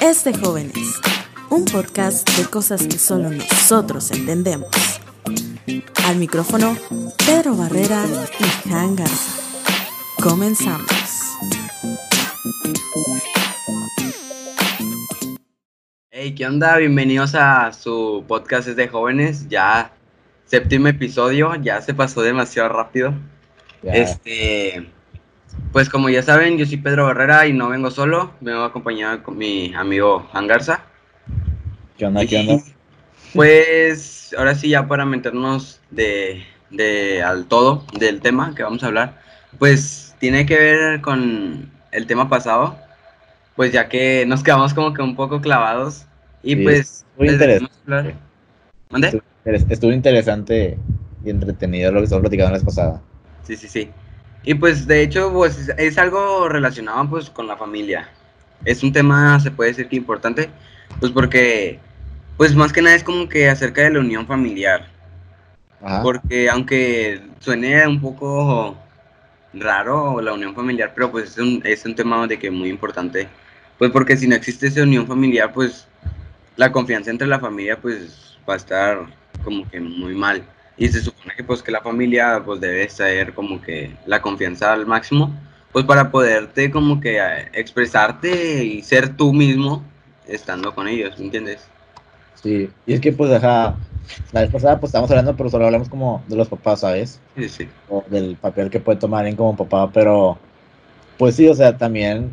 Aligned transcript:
Es 0.00 0.24
de 0.24 0.36
jóvenes, 0.36 1.00
un 1.50 1.64
podcast 1.66 2.28
de 2.36 2.46
cosas 2.46 2.82
que 2.86 2.98
solo 2.98 3.30
nosotros 3.30 4.10
entendemos. 4.10 4.68
Al 6.06 6.16
micrófono, 6.16 6.76
Pedro 7.24 7.54
Barrera 7.54 8.04
y 8.66 8.72
Han 8.72 8.96
Garza. 8.96 9.40
Comenzamos. 10.20 11.27
Hey, 16.20 16.34
¿qué 16.34 16.44
onda? 16.44 16.76
Bienvenidos 16.78 17.36
a 17.36 17.72
su 17.72 18.24
podcast 18.26 18.66
Es 18.66 18.74
de 18.74 18.88
jóvenes. 18.88 19.48
Ya 19.48 19.92
séptimo 20.46 20.88
episodio, 20.88 21.54
ya 21.54 21.80
se 21.80 21.94
pasó 21.94 22.22
demasiado 22.22 22.70
rápido. 22.70 23.14
Este, 23.84 24.90
pues 25.70 25.88
como 25.88 26.08
ya 26.08 26.20
saben, 26.24 26.58
yo 26.58 26.66
soy 26.66 26.78
Pedro 26.78 27.04
Barrera 27.04 27.46
y 27.46 27.52
no 27.52 27.68
vengo 27.68 27.92
solo, 27.92 28.32
vengo 28.40 28.64
acompañado 28.64 29.22
con 29.22 29.38
mi 29.38 29.72
amigo 29.74 30.28
Han 30.32 30.48
Garza. 30.48 30.82
¿Qué 31.96 32.06
onda? 32.06 32.26
¿Qué 32.26 32.36
onda? 32.36 32.64
Pues 33.32 34.34
ahora 34.36 34.56
sí, 34.56 34.70
ya 34.70 34.88
para 34.88 35.04
meternos 35.04 35.80
de, 35.92 36.42
de 36.70 37.22
al 37.22 37.46
todo 37.46 37.84
del 37.96 38.20
tema 38.20 38.56
que 38.56 38.64
vamos 38.64 38.82
a 38.82 38.88
hablar, 38.88 39.22
pues 39.60 40.16
tiene 40.18 40.46
que 40.46 40.58
ver 40.58 41.00
con 41.00 41.70
el 41.92 42.06
tema 42.08 42.28
pasado, 42.28 42.76
pues 43.58 43.72
ya 43.72 43.88
que 43.88 44.24
nos 44.24 44.44
quedamos 44.44 44.72
como 44.72 44.94
que 44.94 45.02
un 45.02 45.16
poco 45.16 45.40
clavados 45.40 46.06
y 46.44 46.54
Sí, 46.54 46.62
pues 46.62 47.04
muy 47.16 47.28
interesante. 47.30 48.14
Estuvo, 48.92 49.22
interes- 49.44 49.66
estuvo 49.68 49.90
interesante 49.90 50.78
y 51.24 51.30
entretenido 51.30 51.90
lo 51.90 51.98
que 51.98 52.04
estamos 52.04 52.20
platicando 52.22 52.52
la 52.52 52.58
vez 52.58 52.64
pasada. 52.64 53.02
Sí, 53.42 53.56
sí, 53.56 53.66
sí. 53.66 53.90
Y 54.44 54.54
pues 54.54 54.86
de 54.86 55.02
hecho, 55.02 55.32
pues 55.32 55.58
es- 55.58 55.74
es 55.76 55.98
algo 55.98 56.48
relacionado 56.48 57.10
pues 57.10 57.30
con 57.30 57.48
la 57.48 57.56
familia. 57.56 58.08
Es 58.64 58.84
un 58.84 58.92
tema, 58.92 59.40
se 59.40 59.50
puede 59.50 59.70
decir 59.70 59.88
que 59.88 59.96
importante, 59.96 60.50
pues 61.00 61.10
porque, 61.10 61.80
pues 62.36 62.54
más 62.54 62.72
que 62.72 62.80
nada 62.80 62.94
es 62.94 63.02
como 63.02 63.28
que 63.28 63.48
acerca 63.50 63.82
de 63.82 63.90
la 63.90 63.98
unión 63.98 64.24
familiar. 64.24 64.86
Ajá. 65.82 66.00
Porque 66.04 66.48
aunque 66.48 67.22
suene 67.40 67.88
un 67.88 68.00
poco 68.00 68.76
raro 69.52 70.20
la 70.20 70.32
unión 70.32 70.54
familiar, 70.54 70.92
pero 70.94 71.10
pues 71.10 71.30
es 71.32 71.38
un, 71.38 71.60
es 71.64 71.84
un 71.84 71.96
tema 71.96 72.24
de 72.28 72.38
que 72.38 72.52
muy 72.52 72.68
importante. 72.68 73.26
Pues 73.78 73.90
porque 73.90 74.16
si 74.16 74.26
no 74.26 74.34
existe 74.34 74.66
esa 74.66 74.82
unión 74.82 75.06
familiar, 75.06 75.52
pues 75.52 75.86
la 76.56 76.72
confianza 76.72 77.10
entre 77.10 77.28
la 77.28 77.38
familia 77.38 77.78
pues 77.80 78.36
va 78.48 78.54
a 78.54 78.56
estar 78.56 79.06
como 79.44 79.68
que 79.70 79.80
muy 79.80 80.14
mal. 80.14 80.42
Y 80.76 80.88
se 80.88 81.00
supone 81.00 81.34
que 81.36 81.44
pues 81.44 81.62
que 81.62 81.72
la 81.72 81.80
familia 81.80 82.42
pues 82.44 82.60
debe 82.60 82.88
ser 82.88 83.34
como 83.34 83.60
que 83.60 83.96
la 84.06 84.20
confianza 84.20 84.72
al 84.72 84.86
máximo, 84.86 85.32
pues 85.72 85.84
para 85.84 86.10
poderte 86.10 86.70
como 86.70 87.00
que 87.00 87.18
eh, 87.18 87.48
expresarte 87.52 88.64
y 88.64 88.82
ser 88.82 89.16
tú 89.16 89.32
mismo 89.32 89.84
estando 90.26 90.74
con 90.74 90.88
ellos, 90.88 91.18
¿me 91.18 91.26
entiendes? 91.26 91.68
Sí. 92.42 92.70
Y 92.86 92.94
es 92.94 93.00
que, 93.00 93.12
pues, 93.12 93.32
ajá, 93.32 93.76
la 94.32 94.42
vez 94.42 94.50
pasada, 94.50 94.78
pues, 94.78 94.90
estábamos 94.90 95.10
hablando, 95.10 95.36
pero 95.36 95.50
solo 95.50 95.66
hablamos 95.66 95.88
como 95.88 96.22
de 96.28 96.36
los 96.36 96.48
papás, 96.48 96.80
¿sabes? 96.80 97.20
Sí, 97.36 97.48
sí. 97.48 97.68
O 97.88 98.04
del 98.08 98.36
papel 98.36 98.70
que 98.70 98.80
puede 98.80 98.98
tomar 98.98 99.20
alguien 99.20 99.36
como 99.36 99.56
papá, 99.56 99.90
pero, 99.92 100.38
pues 101.16 101.34
sí, 101.34 101.48
o 101.48 101.54
sea, 101.54 101.76
también 101.76 102.30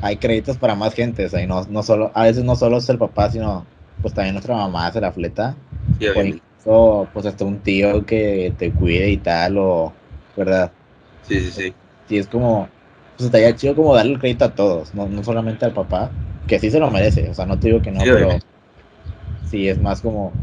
hay 0.00 0.18
créditos 0.18 0.58
para 0.58 0.74
más 0.74 0.94
gente, 0.94 1.26
o 1.26 1.28
sea, 1.28 1.42
y 1.42 1.46
no, 1.46 1.64
no 1.66 1.82
solo, 1.82 2.12
a 2.14 2.24
veces 2.24 2.44
no 2.44 2.56
solo 2.56 2.78
es 2.78 2.88
el 2.88 2.98
papá, 2.98 3.30
sino, 3.30 3.68
pues, 4.00 4.14
también 4.14 4.34
nuestra 4.34 4.56
mamá 4.56 4.90
se 4.92 5.00
la 5.00 5.12
fleta. 5.12 5.56
Sí, 5.98 6.06
O 6.12 6.22
incluso, 6.24 7.10
pues, 7.12 7.26
hasta 7.26 7.44
un 7.44 7.62
tío 7.62 8.06
que 8.06 8.54
te 8.58 8.74
cuide 8.74 9.10
y 9.10 9.18
tal, 9.18 9.58
o, 9.58 9.98
¿verdad? 10.36 10.72
Sí, 11.22 11.40
sí, 11.40 11.52
sí. 11.52 11.76
sí 12.06 12.18
es 12.18 12.28
como, 12.28 12.72
pues 13.16 13.26
estaría 13.26 13.54
chido 13.56 13.74
como 13.76 13.94
darle 13.94 14.12
el 14.12 14.18
crédito 14.18 14.44
a 14.46 14.54
todos, 14.54 14.94
no, 14.94 15.08
no 15.08 15.22
solamente 15.24 15.64
al 15.64 15.74
papá, 15.74 16.16
que 16.46 16.58
sí 16.58 16.70
se 16.70 16.80
lo 16.80 16.90
merece, 16.90 17.28
o 17.30 17.34
sea, 17.34 17.46
no 17.46 17.58
te 17.58 17.68
digo 17.68 17.82
que 17.82 17.90
no, 17.92 18.08
Sí, 18.08 18.10
pero 18.10 18.38
obviamente. 18.38 18.46
sí 19.42 19.68
es 19.68 19.78
más 19.80 20.00
como, 20.02 20.40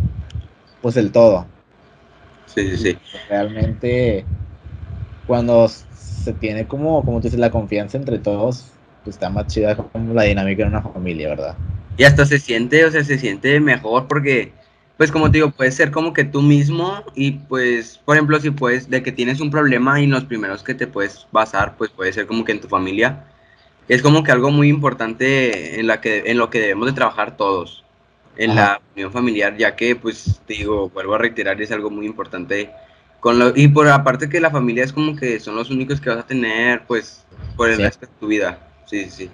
pues 0.81 0.97
el 0.97 1.11
todo. 1.11 1.53
Sí, 2.45 2.61
sí, 2.69 2.77
sí. 2.77 2.99
Realmente, 3.27 4.29
cuando 5.25 5.67
se 5.69 6.33
tiene 6.33 6.67
como, 6.67 7.05
como 7.05 7.19
tú 7.19 7.25
dices, 7.27 7.39
la 7.39 7.51
confianza 7.51 7.97
entre 7.97 8.19
todos, 8.19 8.74
pues 9.05 9.15
está 9.15 9.29
más 9.29 9.47
chida 9.47 9.75
como 9.75 10.13
la 10.13 10.23
dinámica 10.23 10.63
en 10.63 10.69
una 10.69 10.81
familia, 10.81 11.29
¿verdad? 11.29 11.55
Y 11.95 12.03
hasta 12.03 12.25
se 12.25 12.39
siente, 12.39 12.83
o 12.83 12.91
sea, 12.91 13.03
se 13.03 13.17
siente 13.17 13.59
mejor 13.61 14.07
porque, 14.07 14.51
pues 14.97 15.11
como 15.11 15.31
te 15.31 15.37
digo, 15.37 15.51
puedes 15.51 15.75
ser 15.75 15.91
como 15.91 16.11
que 16.11 16.25
tú 16.25 16.41
mismo 16.41 17.03
y 17.13 17.31
pues, 17.31 17.99
por 18.03 18.17
ejemplo, 18.17 18.39
si 18.39 18.49
puedes, 18.49 18.89
de 18.89 19.03
que 19.03 19.11
tienes 19.13 19.39
un 19.39 19.51
problema 19.51 20.01
y 20.01 20.07
los 20.07 20.25
primeros 20.25 20.63
que 20.63 20.73
te 20.73 20.87
puedes 20.87 21.27
basar, 21.31 21.75
pues 21.77 21.91
puede 21.91 22.11
ser 22.11 22.25
como 22.25 22.43
que 22.43 22.51
en 22.51 22.59
tu 22.61 22.67
familia. 22.67 23.23
Es 23.87 24.01
como 24.01 24.23
que 24.23 24.31
algo 24.31 24.49
muy 24.49 24.67
importante 24.67 25.79
en, 25.79 25.85
la 25.87 26.01
que, 26.01 26.23
en 26.25 26.39
lo 26.39 26.49
que 26.49 26.59
debemos 26.59 26.87
de 26.87 26.93
trabajar 26.93 27.37
todos, 27.37 27.83
en 28.35 28.51
Ajá. 28.51 28.61
la 28.61 28.81
unión 28.95 29.11
familiar, 29.11 29.55
ya 29.55 29.75
que, 29.75 29.95
pues, 29.95 30.41
te 30.47 30.55
digo, 30.55 30.89
vuelvo 30.89 31.13
a 31.13 31.19
reiterar, 31.19 31.61
es 31.61 31.71
algo 31.71 31.91
muy 31.91 32.07
importante. 32.07 32.71
Con 33.19 33.37
lo, 33.37 33.53
y 33.55 33.67
por 33.67 33.87
aparte 33.87 34.27
que 34.27 34.41
la 34.41 34.49
familia 34.49 34.83
es 34.83 34.91
como 34.91 35.15
que 35.15 35.39
son 35.39 35.55
los 35.55 35.69
únicos 35.69 36.01
que 36.01 36.09
vas 36.09 36.19
a 36.19 36.27
tener, 36.27 36.81
pues, 36.87 37.23
por 37.55 37.69
el 37.69 37.77
Sí. 37.77 37.83
resto 37.83 38.07
de 38.07 38.11
tu 38.19 38.27
vida. 38.27 38.57
Sí, 38.85 39.09
sí. 39.09 39.29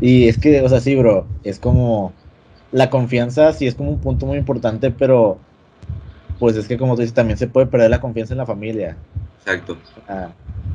Y 0.00 0.28
es 0.28 0.38
que, 0.38 0.60
o 0.62 0.68
sea, 0.68 0.80
sí, 0.80 0.94
bro, 0.96 1.26
es 1.44 1.58
como, 1.58 2.12
la 2.72 2.90
confianza 2.90 3.52
sí 3.52 3.66
es 3.66 3.74
como 3.74 3.90
un 3.90 4.00
punto 4.00 4.26
muy 4.26 4.36
importante, 4.38 4.90
pero, 4.90 5.38
pues 6.38 6.56
es 6.56 6.68
que 6.68 6.78
como 6.78 6.94
tú 6.94 7.00
dices, 7.00 7.14
también 7.14 7.38
se 7.38 7.48
puede 7.48 7.66
perder 7.66 7.90
la 7.90 8.00
confianza 8.00 8.34
en 8.34 8.38
la 8.38 8.46
familia. 8.46 8.96
Exacto. 9.40 9.76
Ah, 10.08 10.28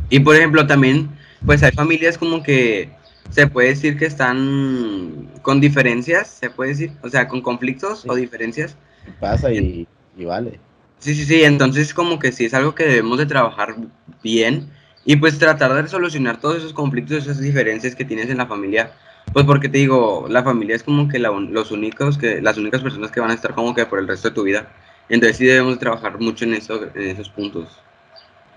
Y 0.10 0.20
por 0.20 0.36
ejemplo, 0.36 0.66
también, 0.68 1.10
pues 1.46 1.64
hay 1.64 1.72
familias 1.72 2.18
como 2.18 2.44
que 2.44 2.90
se 3.30 3.48
puede 3.48 3.70
decir 3.70 3.98
que 3.98 4.06
están 4.06 5.30
con 5.42 5.62
diferencias, 5.62 6.28
se 6.28 6.50
puede 6.50 6.72
decir, 6.72 6.92
o 7.02 7.10
sea, 7.10 7.28
con 7.28 7.42
conflictos 7.42 8.02
Sí. 8.02 8.08
o 8.10 8.16
diferencias. 8.16 8.76
pasa 9.20 9.52
y, 9.52 9.88
y 10.18 10.26
vale. 10.26 10.60
Sí, 11.00 11.14
sí, 11.16 11.26
sí, 11.26 11.44
entonces 11.44 11.94
como 11.94 12.18
que 12.20 12.32
sí 12.32 12.46
es 12.46 12.54
algo 12.54 12.74
que 12.76 12.86
debemos 12.86 13.18
de 13.18 13.26
trabajar 13.26 13.76
bien 14.24 14.70
y 15.06 15.16
pues 15.16 15.38
tratar 15.38 15.74
de 15.74 15.88
solucionar 15.88 16.40
todos 16.40 16.58
esos 16.58 16.74
conflictos, 16.74 17.24
esas 17.24 17.40
diferencias 17.40 17.96
que 17.96 18.06
tienes 18.06 18.30
en 18.30 18.38
la 18.38 18.46
familia. 18.46 18.92
Pues 19.32 19.46
porque 19.46 19.70
te 19.70 19.78
digo, 19.78 20.28
la 20.30 20.44
familia 20.44 20.76
es 20.76 20.84
como 20.84 21.08
que 21.08 21.20
la 21.20 21.30
los 21.30 21.72
únicos 21.72 22.18
que, 22.18 22.42
las 22.42 22.58
únicas 22.58 22.82
personas 22.82 23.12
que 23.12 23.20
van 23.20 23.32
a 23.32 23.34
estar 23.34 23.54
como 23.54 23.74
que 23.74 23.86
por 23.86 24.00
el 24.00 24.08
resto 24.08 24.30
de 24.30 24.36
tu 24.36 24.44
vida. 24.44 24.68
Entonces 25.10 25.38
sí 25.38 25.46
debemos 25.46 25.74
de 25.74 25.80
trabajar 25.80 26.20
mucho 26.20 26.46
en, 26.46 26.54
eso, 26.54 26.82
en 26.96 27.10
esos 27.10 27.30
puntos. 27.30 27.80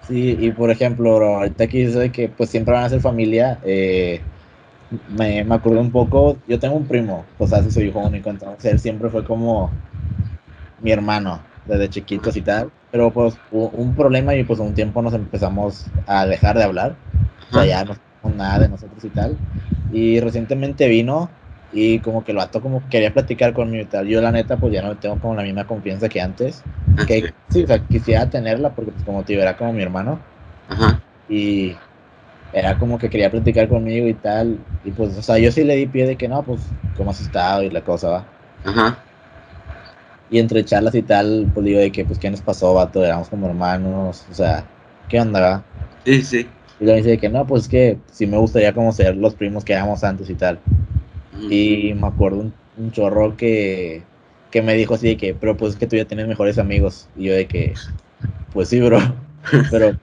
Sí, 0.06 0.36
y 0.38 0.52
por 0.52 0.70
ejemplo, 0.70 1.16
ahorita 1.16 1.66
que 1.66 1.78
dices 1.78 1.94
de 1.94 2.12
que 2.12 2.28
pues 2.28 2.50
siempre 2.50 2.74
van 2.74 2.84
a 2.84 2.88
ser 2.88 3.00
familia, 3.00 3.58
eh, 3.64 4.20
me, 5.16 5.42
me 5.42 5.54
acordé 5.54 5.78
un 5.78 5.90
poco, 5.90 6.36
yo 6.46 6.58
tengo 6.60 6.76
un 6.76 6.86
primo, 6.86 7.24
pues 7.38 7.52
así 7.52 7.70
soy 7.70 7.88
hijo 7.88 7.98
único, 8.00 8.30
entonces 8.30 8.72
él 8.72 8.78
siempre 8.78 9.10
fue 9.10 9.24
como 9.24 9.72
mi 10.80 10.92
hermano, 10.92 11.40
desde 11.66 11.90
chiquitos 11.90 12.36
y 12.36 12.42
tal, 12.42 12.70
pero 12.96 13.10
pues 13.10 13.34
hubo 13.52 13.68
un 13.68 13.94
problema 13.94 14.34
y 14.34 14.42
pues 14.42 14.58
un 14.58 14.72
tiempo 14.72 15.02
nos 15.02 15.12
empezamos 15.12 15.84
a 16.06 16.24
dejar 16.24 16.56
de 16.56 16.64
hablar, 16.64 16.94
o 17.50 17.52
sea, 17.52 17.66
ya 17.66 17.84
no 17.84 17.92
sabemos 17.92 18.38
nada 18.38 18.60
de 18.60 18.68
nosotros 18.70 19.04
y 19.04 19.10
tal, 19.10 19.36
y 19.92 20.18
recientemente 20.20 20.88
vino 20.88 21.28
y 21.74 21.98
como 21.98 22.24
que 22.24 22.30
el 22.30 22.38
vato 22.38 22.62
como 22.62 22.80
que 22.80 22.88
quería 22.88 23.12
platicar 23.12 23.52
conmigo 23.52 23.82
y 23.82 23.86
tal, 23.86 24.06
yo 24.06 24.22
la 24.22 24.32
neta 24.32 24.56
pues 24.56 24.72
ya 24.72 24.80
no 24.80 24.96
tengo 24.96 25.16
como 25.16 25.34
la 25.34 25.42
misma 25.42 25.66
confianza 25.66 26.08
que 26.08 26.22
antes, 26.22 26.62
Así. 26.96 27.06
que 27.06 27.34
sí, 27.50 27.64
o 27.64 27.66
sea, 27.66 27.80
quisiera 27.80 28.30
tenerla 28.30 28.70
porque 28.70 28.92
pues 28.92 29.04
como 29.04 29.24
te 29.24 29.38
era 29.38 29.58
como 29.58 29.74
mi 29.74 29.82
hermano. 29.82 30.18
Ajá. 30.70 30.98
y 31.28 31.76
era 32.54 32.78
como 32.78 32.98
que 32.98 33.10
quería 33.10 33.30
platicar 33.30 33.68
conmigo 33.68 34.08
y 34.08 34.14
tal. 34.14 34.58
Y 34.84 34.90
pues 34.90 35.16
o 35.18 35.22
sea 35.22 35.38
yo 35.38 35.52
sí 35.52 35.64
le 35.64 35.76
di 35.76 35.86
pie 35.86 36.06
de 36.06 36.16
que 36.16 36.28
no 36.28 36.42
pues 36.42 36.62
cómo 36.96 37.10
has 37.10 37.20
estado 37.20 37.62
y 37.62 37.68
la 37.70 37.82
cosa 37.82 38.08
va 38.08 38.24
Ajá. 38.64 38.98
Y 40.31 40.38
entre 40.38 40.64
charlas 40.64 40.94
y 40.94 41.03
tal 41.03 41.50
pues 41.54 41.64
digo 41.66 41.81
de 41.81 41.92
que 41.92 42.04
pues 42.04 42.19
qué 42.19 42.31
nos 42.31 42.40
pasó 42.40 42.75
vato 42.75 43.05
éramos 43.05 43.28
como 43.28 43.46
hermanos 43.46 44.25
o 44.31 44.34
sea 44.34 44.64
qué 45.08 45.20
onda 45.20 45.40
va? 45.40 45.64
Sí, 46.05 46.23
sí. 46.23 46.49
y 46.81 46.84
luego 46.84 46.99
dice 46.99 47.11
de 47.11 47.19
que 47.19 47.28
no 47.28 47.46
pues 47.46 47.64
es 47.64 47.69
que 47.69 47.99
sí 48.11 48.26
me 48.26 48.37
gustaría 48.37 48.73
como 48.73 48.93
ser 48.93 49.17
los 49.17 49.34
primos 49.34 49.64
que 49.64 49.73
éramos 49.73 50.05
antes 50.05 50.28
y 50.31 50.34
tal 50.34 50.58
y 51.50 51.94
me 51.94 52.06
acuerdo 52.06 52.40
un, 52.40 52.52
un 52.78 52.93
chorro 52.93 53.37
que 53.37 54.02
que 54.50 54.62
me 54.62 54.75
dijo 54.75 54.94
así 54.94 55.08
de 55.08 55.17
que 55.17 55.34
pero 55.34 55.56
pues 55.56 55.75
es 55.75 55.78
que 55.78 55.87
tú 55.87 55.96
ya 55.96 56.05
tienes 56.05 56.26
mejores 56.26 56.58
amigos 56.58 57.08
y 57.17 57.25
yo 57.25 57.34
de 57.34 57.46
que 57.46 57.75
pues 58.52 58.69
sí 58.69 58.81
bro 58.81 58.99
pero 59.70 59.96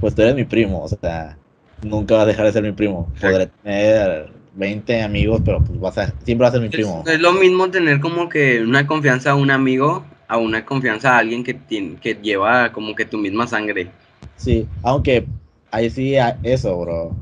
pues 0.00 0.14
tú 0.14 0.22
eres 0.22 0.34
mi 0.34 0.44
primo 0.44 0.82
o 0.82 0.88
sea 0.88 1.36
nunca 1.82 2.14
vas 2.14 2.24
a 2.24 2.26
dejar 2.26 2.46
de 2.46 2.52
ser 2.52 2.62
mi 2.62 2.72
primo. 2.72 3.10
Podré 3.20 3.46
tener 3.46 4.28
20 4.56 5.02
amigos 5.02 5.42
pero 5.44 5.62
pues 5.62 5.78
vas 5.80 5.98
a 5.98 6.06
siempre 6.24 6.44
vas 6.44 6.50
a 6.50 6.52
ser 6.58 6.62
mi 6.62 6.68
primo 6.70 7.04
Es, 7.06 7.20
lo 7.20 7.32
mismo 7.32 7.70
tener 7.70 8.00
como 8.00 8.28
que 8.28 8.62
una 8.62 8.86
confianza 8.86 9.30
a 9.32 9.34
un 9.34 9.50
amigo 9.50 10.04
a 10.28 10.38
una 10.38 10.64
confianza 10.64 11.14
a 11.14 11.18
alguien 11.18 11.44
que, 11.44 11.54
tiene, 11.54 11.96
que 12.00 12.14
lleva 12.14 12.72
como 12.72 12.94
que 12.94 13.04
tu 13.04 13.18
misma 13.18 13.46
sangre. 13.46 13.90
sí 14.36 14.66
aunque 14.82 15.26
ahí 15.70 15.90
sí 15.90 16.14
eso 16.42 16.78
bro 16.78 17.14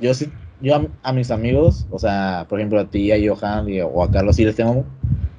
yo 0.00 0.14
sí 0.14 0.30
yo 0.62 0.74
a, 0.76 0.86
a 1.02 1.12
mis 1.14 1.30
amigos, 1.30 1.86
o 1.90 1.98
sea, 1.98 2.44
por 2.46 2.60
ejemplo 2.60 2.78
a 2.80 2.84
ti, 2.90 3.10
a 3.12 3.16
Johan 3.16 3.66
y- 3.70 3.80
o 3.80 4.02
a 4.02 4.10
Carlos, 4.10 4.36
sí 4.36 4.44
les 4.44 4.54
tengo 4.56 4.84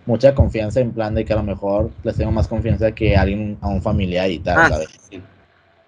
mucha 0.08 0.34
confianza 0.34 0.80
en 0.80 0.92
plan 0.94 1.14
de 1.14 1.24
que 1.26 1.34
a 1.34 1.36
lo 1.36 1.44
mejor 1.44 1.92
les 2.04 2.18
tengo 2.18 2.32
más 2.32 2.48
confianza 2.48 2.92
que 2.92 3.16
a 3.16 3.22
alguien, 3.22 3.56
a 3.62 3.68
un 3.68 3.84
familiar 3.84 4.32
y 4.32 4.40
tal, 4.40 4.58
Ah, 4.58 4.68
¿sabes? 4.68 4.90
sí, 5.12 5.22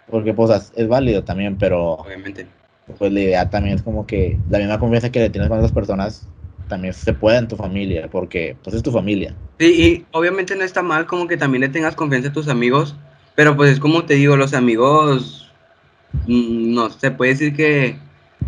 Porque 0.09 0.33
pues 0.35 0.71
es 0.75 0.87
válido 0.87 1.23
también, 1.23 1.57
pero 1.57 1.93
obviamente. 1.93 2.45
Pues 2.97 3.11
la 3.11 3.19
idea 3.19 3.49
también 3.49 3.75
es 3.75 3.81
como 3.81 4.05
que 4.05 4.37
la 4.49 4.59
misma 4.59 4.79
confianza 4.79 5.11
que 5.11 5.19
le 5.19 5.29
tienes 5.29 5.49
con 5.49 5.57
otras 5.59 5.71
personas 5.71 6.27
también 6.67 6.93
se 6.93 7.13
puede 7.13 7.37
en 7.37 7.47
tu 7.47 7.55
familia, 7.55 8.07
porque 8.09 8.55
pues 8.63 8.75
es 8.75 8.83
tu 8.83 8.91
familia. 8.91 9.33
Sí, 9.59 9.65
y 9.65 10.05
obviamente 10.11 10.55
no 10.55 10.63
está 10.63 10.81
mal 10.81 11.05
como 11.05 11.27
que 11.27 11.37
también 11.37 11.61
le 11.61 11.69
tengas 11.69 11.95
confianza 11.95 12.29
a 12.29 12.33
tus 12.33 12.47
amigos, 12.47 12.95
pero 13.35 13.55
pues 13.55 13.71
es 13.71 13.79
como 13.79 14.03
te 14.05 14.15
digo, 14.15 14.35
los 14.35 14.53
amigos, 14.53 15.51
mm, 16.25 16.73
no, 16.73 16.89
se 16.89 17.11
puede 17.11 17.31
decir 17.31 17.55
que 17.55 17.97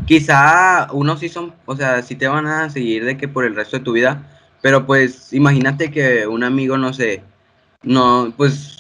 quizá 0.06 0.88
unos 0.92 1.20
sí 1.20 1.30
son, 1.30 1.54
o 1.66 1.76
sea, 1.76 2.02
sí 2.02 2.16
te 2.16 2.28
van 2.28 2.48
a 2.48 2.70
seguir 2.70 3.06
de 3.06 3.18
que 3.18 3.28
por 3.28 3.46
el 3.46 3.56
resto 3.56 3.78
de 3.78 3.84
tu 3.84 3.94
vida, 3.94 4.24
pero 4.62 4.86
pues 4.86 5.32
imagínate 5.34 5.92
que 5.92 6.28
un 6.28 6.44
amigo, 6.44 6.78
no 6.78 6.94
sé, 6.94 7.22
no, 7.84 8.34
pues 8.36 8.78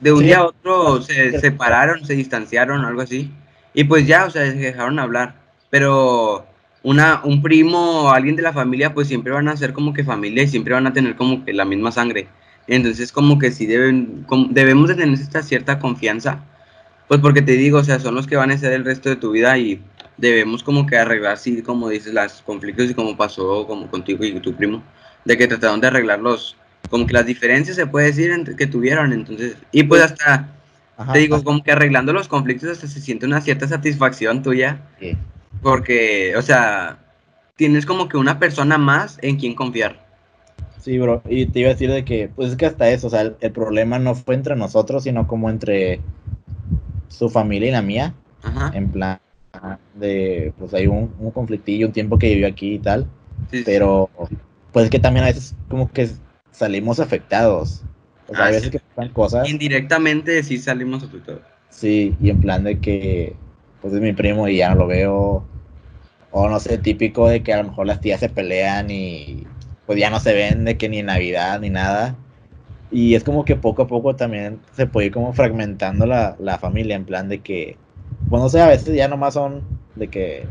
de 0.00 0.12
un 0.12 0.20
Sí. 0.20 0.24
día 0.26 0.38
a 0.38 0.46
otro 0.46 1.02
se 1.02 1.38
separaron, 1.38 2.04
se 2.04 2.14
distanciaron, 2.14 2.84
algo 2.84 3.02
así, 3.02 3.30
y 3.76 3.84
pues 3.84 4.06
ya, 4.08 4.26
o 4.26 4.30
sea, 4.30 4.46
se 4.46 4.56
dejaron 4.56 4.98
hablar, 4.98 5.36
pero 5.70 6.46
una, 6.82 7.20
un 7.24 7.42
primo 7.42 8.04
o 8.04 8.10
alguien 8.10 8.36
de 8.36 8.42
la 8.42 8.54
familia, 8.54 8.94
pues 8.94 9.08
siempre 9.08 9.32
van 9.32 9.48
a 9.48 9.56
ser 9.56 9.74
como 9.74 9.92
que 9.94 10.04
familia 10.04 10.44
y 10.44 10.48
siempre 10.48 10.74
van 10.74 10.88
a 10.88 10.94
tener 10.94 11.16
como 11.16 11.44
que 11.44 11.52
la 11.52 11.66
misma 11.66 11.92
sangre. 11.92 12.28
Entonces, 12.68 13.12
como 13.12 13.38
que 13.38 13.52
sí 13.52 13.66
deben, 13.66 14.24
como- 14.26 14.48
debemos 14.50 14.88
de 14.88 14.96
tener 14.96 15.14
esta 15.20 15.42
cierta 15.42 15.78
confianza, 15.78 16.44
pues 17.08 17.20
porque 17.20 17.42
te 17.42 17.52
digo, 17.52 17.78
o 17.78 17.84
sea, 17.84 18.00
son 18.00 18.14
los 18.14 18.26
que 18.26 18.36
van 18.36 18.50
a 18.50 18.58
ser 18.58 18.72
el 18.72 18.84
resto 18.84 19.08
de 19.10 19.16
tu 19.16 19.30
vida 19.32 19.56
y 19.58 19.82
debemos 20.16 20.62
como 20.62 20.86
que 20.86 20.96
arreglar, 20.96 21.38
sí, 21.38 21.62
como 21.62 21.88
dices, 21.88 22.14
los 22.14 22.42
conflictos 22.42 22.90
y 22.90 22.94
como 22.94 23.16
pasó 23.16 23.66
como 23.66 23.88
contigo 23.90 24.24
y 24.24 24.40
tu 24.40 24.54
primo, 24.54 24.82
de 25.24 25.36
que 25.38 25.46
trataron 25.48 25.80
de 25.80 25.88
arreglar 25.88 26.20
los, 26.20 26.56
como 26.90 27.06
que 27.06 27.12
las 27.12 27.26
diferencias 27.26 27.76
se 27.76 27.86
puede 27.86 28.06
decir 28.06 28.30
entre, 28.32 28.56
que 28.56 28.66
tuvieron, 28.66 29.12
entonces, 29.12 29.56
y 29.72 29.84
pues 29.84 30.02
hasta, 30.02 30.48
Ajá, 30.96 31.12
te 31.12 31.18
digo, 31.20 31.42
como 31.44 31.62
que 31.62 31.72
arreglando 31.72 32.12
los 32.12 32.28
conflictos 32.28 32.70
hasta 32.70 32.86
se 32.86 33.00
siente 33.00 33.26
una 33.26 33.40
cierta 33.40 33.68
satisfacción 33.68 34.42
tuya. 34.42 34.80
que- 34.98 35.16
Porque, 35.62 36.34
o 36.36 36.42
sea, 36.42 36.98
tienes 37.56 37.86
como 37.86 38.08
que 38.08 38.16
una 38.16 38.38
persona 38.38 38.78
más 38.78 39.18
en 39.22 39.36
quien 39.36 39.54
confiar. 39.54 40.04
Sí, 40.78 40.98
bro, 40.98 41.22
y 41.28 41.46
te 41.46 41.60
iba 41.60 41.70
a 41.70 41.72
decir 41.72 41.90
de 41.90 42.04
que, 42.04 42.28
pues 42.34 42.50
es 42.50 42.56
que 42.56 42.66
hasta 42.66 42.88
eso, 42.90 43.08
o 43.08 43.10
sea, 43.10 43.22
el, 43.22 43.36
el 43.40 43.50
problema 43.52 43.98
no 43.98 44.14
fue 44.14 44.34
entre 44.34 44.54
nosotros, 44.54 45.02
sino 45.02 45.26
como 45.26 45.50
entre 45.50 46.00
su 47.08 47.28
familia 47.28 47.68
y 47.68 47.72
la 47.72 47.82
mía, 47.82 48.14
Ajá. 48.42 48.70
en 48.74 48.90
plan 48.90 49.18
de, 49.94 50.52
pues 50.58 50.74
hay 50.74 50.86
un, 50.86 51.12
un 51.18 51.30
conflictillo, 51.30 51.86
un 51.86 51.92
tiempo 51.92 52.18
que 52.18 52.28
vivió 52.28 52.46
aquí 52.46 52.74
y 52.74 52.78
tal, 52.78 53.06
Sí, 53.50 53.58
sí. 53.58 53.62
pero 53.64 54.10
pues 54.72 54.84
es 54.84 54.90
que 54.90 54.98
también 54.98 55.24
a 55.24 55.28
veces 55.28 55.54
como 55.68 55.90
que 55.90 56.10
salimos 56.52 57.00
afectados, 57.00 57.82
Ah, 58.32 58.44
hay 58.44 58.52
veces 58.52 58.70
sí. 58.70 58.70
que 58.70 58.80
pasan 58.80 59.12
cosas, 59.12 59.50
Indirectamente 59.50 60.42
sí 60.42 60.58
salimos 60.58 61.02
afectados. 61.04 61.42
sí, 61.68 62.16
y 62.20 62.30
en 62.30 62.40
plan 62.40 62.64
de 62.64 62.80
que, 62.80 63.36
pues 63.80 63.94
es 63.94 64.00
mi 64.00 64.12
primo 64.12 64.48
y 64.48 64.58
ya 64.58 64.70
no 64.70 64.76
lo 64.76 64.86
veo, 64.86 65.44
o 66.30 66.48
no 66.48 66.60
sé, 66.60 66.78
típico 66.78 67.28
de 67.28 67.42
que 67.42 67.52
a 67.54 67.58
lo 67.62 67.70
mejor 67.70 67.86
las 67.86 68.00
tías 68.00 68.20
se 68.20 68.28
pelean 68.30 68.90
y 68.90 69.46
pues 69.86 69.98
ya 69.98 70.10
no 70.10 70.20
se 70.20 70.34
ven 70.34 70.64
de 70.64 70.76
que 70.78 70.88
ni 70.88 71.00
en 71.00 71.06
Navidad 71.06 71.60
ni 71.60 71.70
nada. 71.70 72.16
Y 72.90 73.14
es 73.16 73.24
como 73.24 73.44
que 73.44 73.56
poco 73.56 73.82
a 73.82 73.88
poco 73.88 74.16
también 74.16 74.60
se 74.72 74.86
puede 74.86 75.08
ir 75.08 75.12
como 75.14 75.32
fragmentando 75.34 76.06
la, 76.06 76.36
la 76.40 76.58
familia, 76.58 76.96
en 76.96 77.06
plan 77.06 77.28
de 77.28 77.42
que, 77.42 77.78
pues 78.28 78.42
no 78.42 78.48
sé, 78.50 78.60
a 78.62 78.68
veces 78.68 78.96
ya 78.96 79.08
nomás 79.08 79.34
son 79.34 79.62
de 79.96 80.08
que 80.10 80.48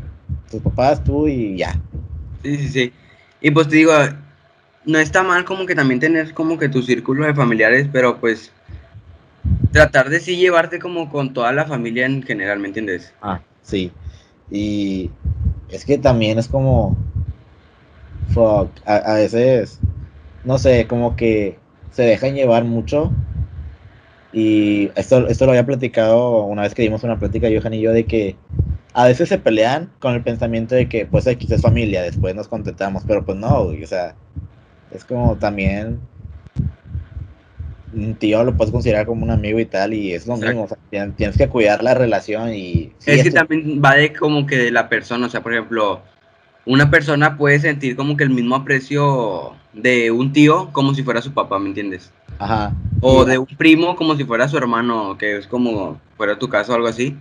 tus 0.50 0.62
papás, 0.62 1.04
tú 1.04 1.28
y 1.28 1.56
ya. 1.58 1.80
Sí, 2.42 2.56
sí, 2.58 2.68
sí. 2.68 2.92
Y 3.40 3.50
pues 3.50 3.68
te 3.68 3.76
digo, 3.76 3.92
no 4.86 4.98
está 4.98 5.22
mal 5.22 5.44
como 5.44 5.66
que 5.66 5.74
también 5.74 6.00
tener 6.00 6.32
como 6.32 6.58
que 6.58 6.68
tu 6.68 6.82
círculo 6.82 7.26
de 7.26 7.34
familiares, 7.34 7.88
pero 7.92 8.18
pues 8.18 8.52
tratar 9.72 10.08
de 10.08 10.20
sí 10.20 10.36
llevarte 10.36 10.78
como 10.78 11.10
con 11.10 11.34
toda 11.34 11.52
la 11.52 11.66
familia 11.66 12.06
en 12.06 12.22
general, 12.22 12.60
¿me 12.60 12.68
entiendes? 12.68 13.12
Ah, 13.20 13.40
sí. 13.62 13.92
Y 14.50 15.10
es 15.68 15.84
que 15.84 15.98
también 15.98 16.38
es 16.38 16.48
como, 16.48 16.96
fuck, 18.32 18.70
a, 18.86 18.96
a 18.96 19.14
veces, 19.16 19.80
no 20.44 20.56
sé, 20.58 20.86
como 20.86 21.16
que 21.16 21.58
se 21.90 22.02
dejan 22.04 22.34
llevar 22.34 22.64
mucho. 22.64 23.12
Y 24.32 24.90
esto, 24.94 25.26
esto 25.28 25.46
lo 25.46 25.52
había 25.52 25.66
platicado 25.66 26.44
una 26.44 26.62
vez 26.62 26.74
que 26.74 26.82
dimos 26.82 27.02
una 27.02 27.18
plática, 27.18 27.48
Johan 27.48 27.74
y 27.74 27.80
yo, 27.80 27.92
de 27.92 28.04
que 28.04 28.36
a 28.92 29.06
veces 29.06 29.28
se 29.28 29.38
pelean 29.38 29.90
con 29.98 30.14
el 30.14 30.22
pensamiento 30.22 30.74
de 30.74 30.88
que, 30.88 31.06
pues, 31.06 31.26
X 31.26 31.50
es 31.50 31.60
familia, 31.60 32.02
después 32.02 32.34
nos 32.34 32.48
contentamos, 32.48 33.02
pero 33.06 33.24
pues 33.24 33.36
no, 33.36 33.62
o 33.62 33.86
sea, 33.86 34.14
es 34.96 35.04
como 35.04 35.36
también 35.36 36.00
un 37.92 38.14
tío 38.16 38.44
lo 38.44 38.56
puedes 38.56 38.72
considerar 38.72 39.06
como 39.06 39.22
un 39.24 39.30
amigo 39.30 39.58
y 39.58 39.64
tal, 39.64 39.94
y 39.94 40.12
es 40.12 40.26
lo 40.26 40.34
Exacto. 40.34 40.52
mismo, 40.54 40.64
o 40.64 40.68
sea, 40.68 40.76
tien- 40.90 41.14
tienes 41.16 41.36
que 41.36 41.48
cuidar 41.48 41.82
la 41.82 41.94
relación 41.94 42.52
y... 42.52 42.92
sí, 42.98 43.12
es 43.12 43.22
que 43.22 43.28
esto- 43.28 43.40
también 43.40 43.80
va 43.82 43.94
de 43.94 44.12
como 44.12 44.46
que 44.46 44.56
de 44.58 44.70
la 44.70 44.88
persona, 44.88 45.26
o 45.26 45.30
sea, 45.30 45.42
por 45.42 45.52
ejemplo, 45.54 46.02
una 46.66 46.90
persona 46.90 47.38
puede 47.38 47.58
sentir 47.60 47.96
como 47.96 48.16
que 48.16 48.24
el 48.24 48.30
mismo 48.30 48.56
aprecio 48.56 49.54
de 49.72 50.10
un 50.10 50.32
tío 50.32 50.70
como 50.72 50.94
si 50.94 51.02
fuera 51.02 51.22
su 51.22 51.32
papá, 51.32 51.58
¿me 51.58 51.68
entiendes? 51.68 52.12
Ajá. 52.38 52.74
O 53.00 53.24
de 53.24 53.38
un 53.38 53.46
primo 53.46 53.94
como 53.96 54.16
si 54.16 54.24
fuera 54.24 54.48
su 54.48 54.58
hermano, 54.58 55.16
que 55.16 55.36
es 55.38 55.46
como 55.46 56.00
fuera 56.16 56.38
tu 56.38 56.48
caso 56.48 56.72
o 56.72 56.74
algo 56.74 56.88
así. 56.88 57.16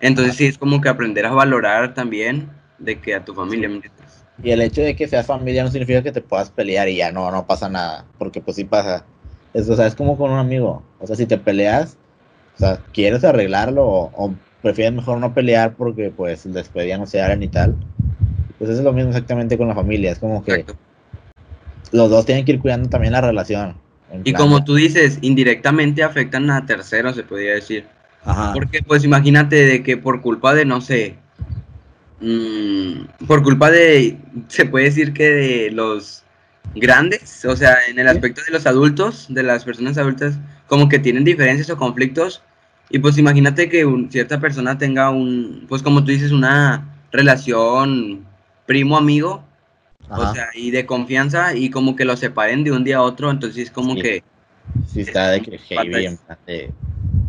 Entonces 0.00 0.34
sí 0.36 0.46
es 0.46 0.58
como 0.58 0.80
que 0.80 0.88
aprender 0.88 1.24
a 1.26 1.32
valorar 1.32 1.94
también 1.94 2.48
de 2.78 3.00
que 3.00 3.14
a 3.14 3.24
tu 3.24 3.34
familia, 3.34 3.68
¿me 3.68 3.76
entiendes? 3.76 4.21
Y 4.42 4.50
el 4.50 4.60
hecho 4.60 4.82
de 4.82 4.96
que 4.96 5.06
seas 5.06 5.26
familia 5.26 5.62
no 5.62 5.70
significa 5.70 6.02
que 6.02 6.12
te 6.12 6.20
puedas 6.20 6.50
pelear 6.50 6.88
y 6.88 6.96
ya 6.96 7.12
no, 7.12 7.30
no 7.30 7.46
pasa 7.46 7.68
nada, 7.68 8.04
porque 8.18 8.40
pues 8.40 8.56
sí 8.56 8.64
pasa. 8.64 9.04
Es, 9.54 9.68
o 9.68 9.76
sea, 9.76 9.86
es 9.86 9.94
como 9.94 10.16
con 10.16 10.30
un 10.30 10.38
amigo. 10.38 10.82
O 10.98 11.06
sea, 11.06 11.14
si 11.14 11.26
te 11.26 11.38
peleas, 11.38 11.96
o 12.56 12.58
sea, 12.58 12.80
quieres 12.92 13.22
arreglarlo 13.24 13.86
o, 13.86 14.10
o 14.14 14.34
prefieres 14.62 14.94
mejor 14.94 15.18
no 15.18 15.34
pelear 15.34 15.74
porque 15.74 16.10
pues 16.10 16.50
después 16.52 16.86
ya 16.86 16.98
no 16.98 17.06
se 17.06 17.20
hablan 17.20 17.42
y 17.42 17.48
tal. 17.48 17.76
Pues 18.58 18.70
eso 18.70 18.78
es 18.78 18.84
lo 18.84 18.92
mismo 18.92 19.10
exactamente 19.10 19.58
con 19.58 19.68
la 19.68 19.74
familia. 19.74 20.12
Es 20.12 20.18
como 20.18 20.44
que 20.44 20.52
Exacto. 20.52 20.76
los 21.90 22.10
dos 22.10 22.24
tienen 22.24 22.44
que 22.44 22.52
ir 22.52 22.60
cuidando 22.60 22.88
también 22.88 23.12
la 23.12 23.20
relación. 23.20 23.76
Y 24.24 24.32
como 24.34 24.62
tú 24.62 24.74
dices, 24.74 25.18
indirectamente 25.22 26.02
afectan 26.02 26.50
a 26.50 26.66
terceros, 26.66 27.16
se 27.16 27.22
podría 27.22 27.54
decir. 27.54 27.86
Ajá. 28.24 28.52
Porque 28.52 28.82
pues 28.82 29.04
imagínate 29.04 29.56
de 29.64 29.82
que 29.82 29.96
por 29.96 30.20
culpa 30.20 30.54
de, 30.54 30.64
no 30.64 30.80
sé, 30.80 31.16
mm, 32.22 33.26
por 33.26 33.42
culpa 33.42 33.70
de, 33.70 34.16
se 34.48 34.64
puede 34.66 34.86
decir 34.86 35.12
que 35.12 35.30
de 35.30 35.70
los 35.70 36.22
grandes, 36.74 37.44
o 37.44 37.56
sea, 37.56 37.76
en 37.88 37.98
el 37.98 38.08
aspecto 38.08 38.40
de 38.46 38.52
los 38.52 38.66
adultos, 38.66 39.26
de 39.28 39.42
las 39.42 39.64
personas 39.64 39.98
adultas, 39.98 40.38
como 40.68 40.88
que 40.88 40.98
tienen 40.98 41.24
diferencias 41.24 41.68
o 41.70 41.76
conflictos. 41.76 42.42
Y 42.90 42.98
pues 42.98 43.18
imagínate 43.18 43.68
que 43.68 43.84
un- 43.84 44.10
cierta 44.10 44.38
persona 44.40 44.78
tenga 44.78 45.10
un, 45.10 45.66
pues 45.68 45.82
como 45.82 46.04
tú 46.04 46.10
dices, 46.12 46.30
una 46.32 46.88
relación 47.10 48.26
primo-amigo, 48.66 49.44
o 50.10 50.32
sea, 50.34 50.48
y 50.54 50.70
de 50.70 50.84
confianza, 50.86 51.54
y 51.54 51.70
como 51.70 51.96
que 51.96 52.04
lo 52.04 52.16
separen 52.16 52.64
de 52.64 52.72
un 52.72 52.84
día 52.84 52.98
a 52.98 53.02
otro, 53.02 53.30
entonces 53.30 53.64
es 53.64 53.70
como 53.70 53.94
Sí. 53.94 54.02
que... 54.02 54.22
sí 54.86 55.00
está 55.00 55.30
de 55.30 55.40
que 55.42 55.58
heavy, 55.58 56.06
en 56.06 56.16
plan 56.18 56.38
de, 56.46 56.70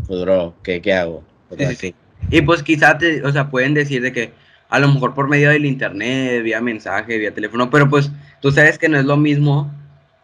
pues 0.07 0.21
bro, 0.21 0.53
¿qué, 0.63 0.81
qué 0.81 0.93
hago? 0.93 1.23
Sí, 1.57 1.65
sí, 1.67 1.75
sí. 1.75 1.95
Y 2.29 2.41
pues 2.41 2.61
quizá 2.63 2.97
te, 2.97 3.23
o 3.23 3.31
sea, 3.31 3.49
pueden 3.49 3.73
decir 3.73 4.01
de 4.01 4.11
que 4.11 4.33
a 4.69 4.79
lo 4.79 4.87
mejor 4.87 5.13
por 5.13 5.27
medio 5.27 5.49
del 5.49 5.65
internet, 5.65 6.43
vía 6.43 6.61
mensaje, 6.61 7.17
vía 7.17 7.33
teléfono, 7.33 7.69
pero 7.69 7.89
pues 7.89 8.11
tú 8.41 8.51
sabes 8.51 8.77
que 8.77 8.89
no 8.89 8.97
es 8.97 9.05
lo 9.05 9.17
mismo 9.17 9.71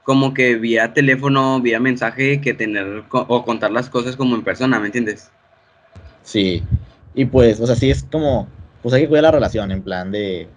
como 0.03 0.33
que 0.33 0.55
vía 0.55 0.93
teléfono, 0.93 1.61
vía 1.61 1.79
mensaje, 1.79 2.41
que 2.41 2.55
tener 2.55 3.03
o 3.11 3.45
contar 3.45 3.71
las 3.71 3.89
cosas 3.89 4.15
como 4.15 4.35
en 4.35 4.43
persona, 4.43 4.79
¿me 4.79 4.87
entiendes? 4.87 5.29
Sí, 6.23 6.63
y 7.13 7.25
pues, 7.25 7.59
o 7.59 7.67
sea, 7.67 7.75
sí 7.75 7.91
es 7.91 8.03
como, 8.03 8.47
pues 8.81 8.93
hay 8.95 9.03
que 9.03 9.07
cuidar 9.07 9.25
la 9.25 9.31
relación, 9.31 9.71
en 9.71 9.83
plan 9.83 10.11
de 10.11 10.47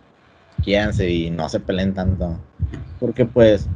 quiéranse 0.65 1.11
y 1.11 1.31
no 1.31 1.51
se 1.51 1.61
peleen 1.61 1.93
tanto. 1.93 2.39
Porque 2.99 3.27
pues, 3.27 3.69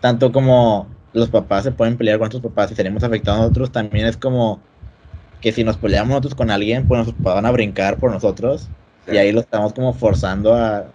tanto 0.00 0.32
como 0.32 0.88
los 1.12 1.28
papás 1.28 1.64
se 1.64 1.72
pueden 1.72 1.98
pelear 1.98 2.18
con 2.18 2.26
nuestros 2.26 2.42
papás 2.42 2.72
y 2.72 2.74
seremos 2.74 3.02
afectados 3.02 3.40
nosotros, 3.40 3.70
también 3.70 4.06
es 4.06 4.16
como 4.16 4.60
que 5.42 5.52
si 5.52 5.62
nos 5.62 5.76
peleamos 5.76 6.08
nosotros 6.08 6.34
con 6.34 6.50
alguien, 6.50 6.88
pues 6.88 7.06
papás 7.06 7.34
van 7.34 7.46
a 7.46 7.50
brincar 7.50 7.98
por 7.98 8.10
nosotros 8.10 8.68
y 9.10 9.16
ahí 9.16 9.32
lo 9.32 9.40
estamos 9.40 9.72
como 9.72 9.92
forzando 9.92 10.54
a, 10.54 10.86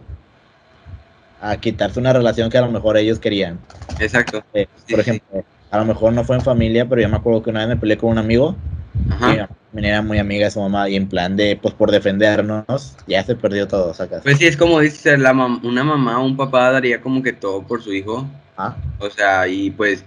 a 1.42 1.58
quitarse 1.58 2.00
una 2.00 2.14
relación 2.14 2.50
que 2.50 2.58
a 2.58 2.62
lo 2.62 2.72
mejor 2.72 2.98
ellos 2.98 3.20
querían. 3.20 3.60
Exacto. 4.00 4.44
Eh, 4.54 4.68
Sí, 4.86 4.94
por 4.96 5.04
sí. 5.04 5.10
ejemplo, 5.10 5.44
a 5.72 5.78
lo 5.80 5.86
mejor 5.86 6.14
no 6.14 6.24
fue 6.24 6.36
en 6.36 6.42
familia, 6.42 6.88
pero 6.88 7.02
yo 7.02 7.10
me 7.10 7.18
acuerdo 7.18 7.42
que 7.44 7.50
una 7.50 7.62
vez 7.62 7.70
me 7.70 7.78
peleé 7.78 7.98
con 7.98 8.12
un 8.12 8.18
amigo 8.18 8.56
y 8.96 9.08
mi 9.10 9.14
Ajá. 9.16 9.28
mamá 9.36 9.50
también 9.72 9.86
era 9.94 10.02
muy 10.02 10.20
amiga 10.20 10.46
de 10.46 10.52
su 10.52 10.60
mamá 10.62 10.88
y 10.90 10.96
en 10.96 11.08
plan 11.10 11.36
de, 11.36 11.58
pues 11.62 11.74
por 11.74 11.90
defendernos, 11.92 12.96
ya 13.08 13.24
se 13.24 13.36
perdió 13.36 13.68
todo, 13.68 13.94
sacas. 13.94 14.22
Pues 14.24 14.38
sí, 14.38 14.46
es 14.46 14.56
como 14.56 14.80
dice, 14.80 15.18
la 15.18 15.34
mam- 15.34 15.62
una 15.64 15.84
mamá 15.84 16.20
o 16.20 16.26
un 16.26 16.38
papá 16.38 16.72
daría 16.72 17.02
como 17.02 17.24
que 17.24 17.34
todo 17.34 17.64
por 17.64 17.82
su 17.82 17.92
hijo. 17.94 18.26
Ah, 18.56 18.76
O 19.00 19.10
sea, 19.10 19.48
y 19.48 19.72
pues, 19.72 20.06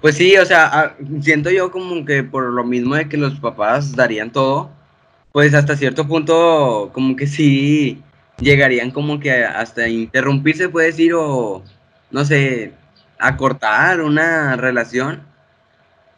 pues 0.00 0.16
sí, 0.16 0.36
o 0.36 0.44
sea, 0.44 0.66
ah, 0.72 0.96
siento 1.20 1.50
yo 1.50 1.70
como 1.70 2.04
que 2.04 2.22
por 2.24 2.44
lo 2.52 2.64
mismo 2.64 2.94
de 2.96 3.08
que 3.08 3.16
los 3.16 3.38
papás 3.40 3.94
darían 3.94 4.32
todo, 4.32 4.70
pues 5.32 5.54
hasta 5.54 5.76
cierto 5.76 6.06
punto 6.06 6.90
como 6.92 7.16
que 7.16 7.26
sí, 7.26 8.02
llegarían 8.40 8.90
como 8.90 9.20
que 9.20 9.44
hasta 9.44 9.88
interrumpirse, 9.88 10.68
puede 10.68 10.88
decir, 10.88 11.12
o 11.14 11.62
no 12.10 12.24
sé, 12.24 12.72
acortar 13.18 14.00
una 14.00 14.56
relación. 14.56 15.22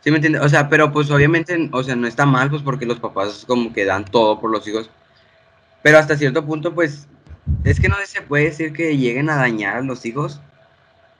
¿Sí 0.00 0.10
me 0.10 0.16
entiendes? 0.16 0.42
O 0.42 0.48
sea, 0.48 0.68
pero 0.68 0.92
pues 0.92 1.10
obviamente, 1.10 1.68
o 1.72 1.82
sea, 1.82 1.96
no 1.96 2.06
está 2.06 2.24
mal, 2.26 2.50
pues 2.50 2.62
porque 2.62 2.86
los 2.86 3.00
papás 3.00 3.44
como 3.46 3.72
que 3.72 3.84
dan 3.84 4.04
todo 4.04 4.40
por 4.40 4.50
los 4.50 4.66
hijos. 4.66 4.90
Pero 5.82 5.98
hasta 5.98 6.16
cierto 6.16 6.44
punto, 6.46 6.74
pues, 6.74 7.06
es 7.64 7.80
que 7.80 7.88
no 7.88 7.96
se 8.04 8.22
puede 8.22 8.44
decir 8.44 8.72
que 8.72 8.96
lleguen 8.96 9.30
a 9.30 9.36
dañar 9.36 9.76
a 9.76 9.82
los 9.82 10.04
hijos, 10.06 10.40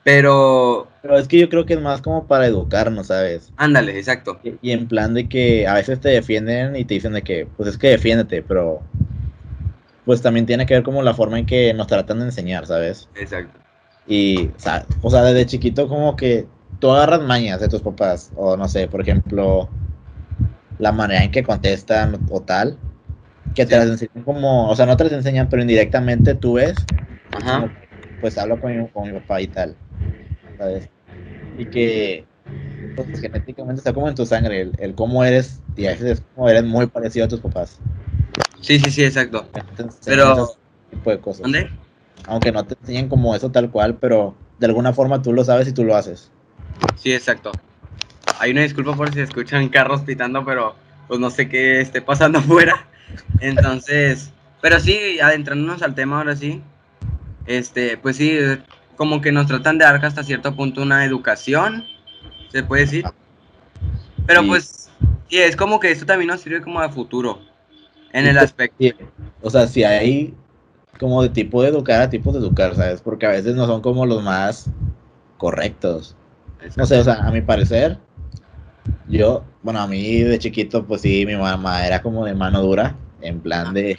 pero... 0.03 0.87
Pero 1.01 1.17
es 1.17 1.27
que 1.27 1.39
yo 1.39 1.49
creo 1.49 1.65
que 1.65 1.73
es 1.73 1.81
más 1.81 2.01
como 2.01 2.27
para 2.27 2.45
educarnos, 2.47 3.07
¿sabes? 3.07 3.53
Ándale, 3.57 3.97
exacto. 3.97 4.39
Y, 4.43 4.57
y 4.61 4.71
en 4.71 4.87
plan 4.87 5.13
de 5.13 5.29
que 5.29 5.67
a 5.67 5.75
veces 5.75 5.99
te 6.01 6.09
defienden 6.09 6.75
y 6.75 6.85
te 6.85 6.95
dicen 6.95 7.13
de 7.13 7.23
que, 7.23 7.47
pues 7.47 7.69
es 7.69 7.77
que 7.77 7.89
defiéndete, 7.89 8.43
pero 8.43 8.89
pues 10.03 10.21
también 10.21 10.45
tiene 10.45 10.65
que 10.65 10.73
ver 10.75 10.83
como 10.83 11.01
la 11.03 11.13
forma 11.13 11.39
en 11.39 11.45
que 11.45 11.73
nos 11.73 11.87
tratan 11.87 12.19
de 12.19 12.25
enseñar, 12.25 12.65
¿sabes? 12.67 13.09
Exacto. 13.15 13.59
Y, 14.05 14.49
o 14.55 14.59
sea, 14.59 14.87
o 15.01 15.09
sea, 15.11 15.23
desde 15.23 15.45
chiquito 15.47 15.87
como 15.89 16.15
que 16.15 16.51
tú 16.79 16.91
agarras 16.91 17.21
mañas 17.23 17.61
de 17.61 17.69
tus 17.69 17.81
papás, 17.83 18.31
o 18.35 18.57
no 18.57 18.67
sé, 18.69 18.87
por 18.87 19.01
ejemplo, 19.01 19.75
la 20.77 20.91
manera 20.91 21.23
en 21.23 21.31
que 21.31 21.43
contestan 21.43 22.25
o 22.29 22.43
tal, 22.43 22.81
que 23.53 23.65
te 23.67 23.75
Sí. 23.75 23.79
las 23.79 23.87
enseñan 23.89 24.23
como, 24.25 24.69
o 24.71 24.75
sea, 24.75 24.85
no 24.87 24.97
te 24.97 25.05
las 25.05 25.13
enseñan, 25.13 25.49
pero 25.49 25.61
indirectamente 25.63 26.35
tú 26.35 26.55
ves, 26.55 26.89
Ajá. 27.31 27.57
como, 27.57 27.75
pues 28.19 28.37
hablo 28.37 28.59
con 28.59 28.77
mi, 28.77 28.89
con 28.91 29.07
mi 29.07 29.19
papá 29.19 29.41
y 29.41 29.49
tal, 29.49 29.79
¿sabes? 30.61 30.89
Y 31.57 31.65
que 31.65 32.23
pues, 32.95 33.19
genéticamente 33.19 33.79
está 33.79 33.93
como 33.93 34.07
en 34.07 34.15
tu 34.15 34.25
sangre, 34.25 34.61
el, 34.61 34.71
el 34.77 34.93
cómo 34.95 35.23
eres, 35.23 35.59
y 35.75 35.87
a 35.87 35.91
veces 35.91 36.11
es 36.19 36.23
como 36.35 36.47
eres 36.49 36.63
muy 36.63 36.85
parecido 36.85 37.25
a 37.25 37.27
tus 37.27 37.39
papás. 37.39 37.79
Sí, 38.61 38.79
sí, 38.79 38.91
sí, 38.91 39.03
exacto. 39.03 39.47
Enseñan 39.55 39.89
Pero- 40.05 40.55
tipo 40.91 41.09
de 41.09 41.19
cosas. 41.19 41.41
¿Dónde? 41.43 41.69
Aunque 42.27 42.51
no 42.51 42.63
te 42.63 42.75
enseñen 42.79 43.09
como 43.09 43.35
eso 43.35 43.49
tal 43.49 43.71
cual, 43.71 43.95
pero 43.95 44.35
de 44.59 44.67
alguna 44.67 44.93
forma 44.93 45.21
tú 45.21 45.33
lo 45.33 45.43
sabes 45.43 45.67
y 45.67 45.71
tú 45.73 45.83
lo 45.83 45.95
haces. 45.95 46.29
Sí, 46.95 47.11
exacto. 47.11 47.51
Hay 48.39 48.51
una 48.51 48.61
disculpa 48.61 48.95
por 48.95 49.11
si 49.11 49.21
escuchan 49.21 49.67
carros 49.69 50.01
pitando, 50.01 50.45
pero 50.45 50.75
pues 51.07 51.19
no 51.19 51.31
sé 51.31 51.49
qué 51.49 51.81
esté 51.81 52.01
pasando 52.03 52.37
afuera. 52.39 52.87
Entonces, 53.39 54.31
pero 54.61 54.79
sí, 54.79 55.19
adentrándonos 55.19 55.81
al 55.81 55.95
tema 55.95 56.19
ahora 56.19 56.35
sí, 56.35 56.61
este, 57.47 57.97
pues 57.97 58.17
sí, 58.17 58.37
como 59.01 59.19
que 59.19 59.31
nos 59.31 59.47
tratan 59.47 59.79
de 59.79 59.83
dar 59.85 60.05
hasta 60.05 60.23
cierto 60.23 60.55
punto 60.55 60.83
una 60.83 61.03
educación, 61.03 61.85
se 62.51 62.61
puede 62.61 62.83
decir. 62.83 63.03
Pero 64.27 64.41
Sí. 64.41 64.47
pues, 64.47 64.91
sí, 65.27 65.39
es 65.39 65.55
como 65.55 65.79
que 65.79 65.89
esto 65.89 66.05
también 66.05 66.27
nos 66.27 66.41
sirve 66.41 66.61
como 66.61 66.79
a 66.79 66.87
futuro, 66.87 67.41
en 68.13 68.25
Sí, 68.25 68.29
el 68.29 68.35
pues, 68.37 68.43
aspecto. 68.43 68.75
sí. 68.79 68.93
O 69.41 69.49
sea, 69.49 69.65
si 69.65 69.83
hay 69.83 70.35
como 70.99 71.23
de 71.23 71.29
tipo 71.29 71.63
de 71.63 71.69
educar 71.69 71.99
a 71.99 72.11
tipos 72.11 72.31
de 72.35 72.41
educar, 72.41 72.75
¿sabes? 72.75 73.01
Porque 73.01 73.25
a 73.25 73.31
veces 73.31 73.55
no 73.55 73.65
son 73.65 73.81
como 73.81 74.05
los 74.05 74.21
más 74.21 74.69
correctos. 75.39 76.15
No 76.77 76.85
sé, 76.85 76.99
o 76.99 77.03
sea, 77.03 77.15
a 77.15 77.31
mi 77.31 77.41
parecer, 77.41 77.97
yo, 79.07 79.43
bueno, 79.63 79.79
a 79.79 79.87
mí 79.87 80.21
de 80.21 80.37
chiquito, 80.37 80.85
pues 80.85 81.01
sí, 81.01 81.25
mi 81.25 81.35
mamá 81.35 81.87
era 81.87 82.03
como 82.03 82.23
de 82.23 82.35
mano 82.35 82.61
dura, 82.61 82.95
en 83.21 83.39
plan 83.39 83.73
de, 83.73 83.97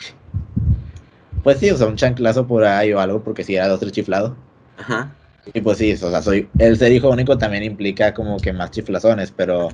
pues 1.43 1.59
sí, 1.59 1.73
o 1.73 1.77
sea, 1.77 1.89
un 1.89 1.97
chanclazo 1.97 2.47
por 2.47 2.63
ahí 2.65 2.93
o 2.93 3.01
algo, 3.01 3.21
porque 3.25 3.43
sí 3.43 3.57
era 3.57 3.67
dos, 3.67 3.81
tres 3.81 3.91
chiflados. 3.91 4.35
Ajá. 4.83 5.13
Y 5.55 5.61
pues 5.61 5.79
sí, 5.79 5.93
o 5.93 5.97
sea, 5.97 6.23
soy, 6.23 6.49
el 6.59 6.77
ser 6.77 6.93
hijo 6.93 7.09
único 7.09 7.39
también 7.39 7.63
implica 7.63 8.15
como 8.15 8.39
que 8.39 8.53
más 8.53 8.71
chiflazones, 8.71 9.33
pero 9.33 9.69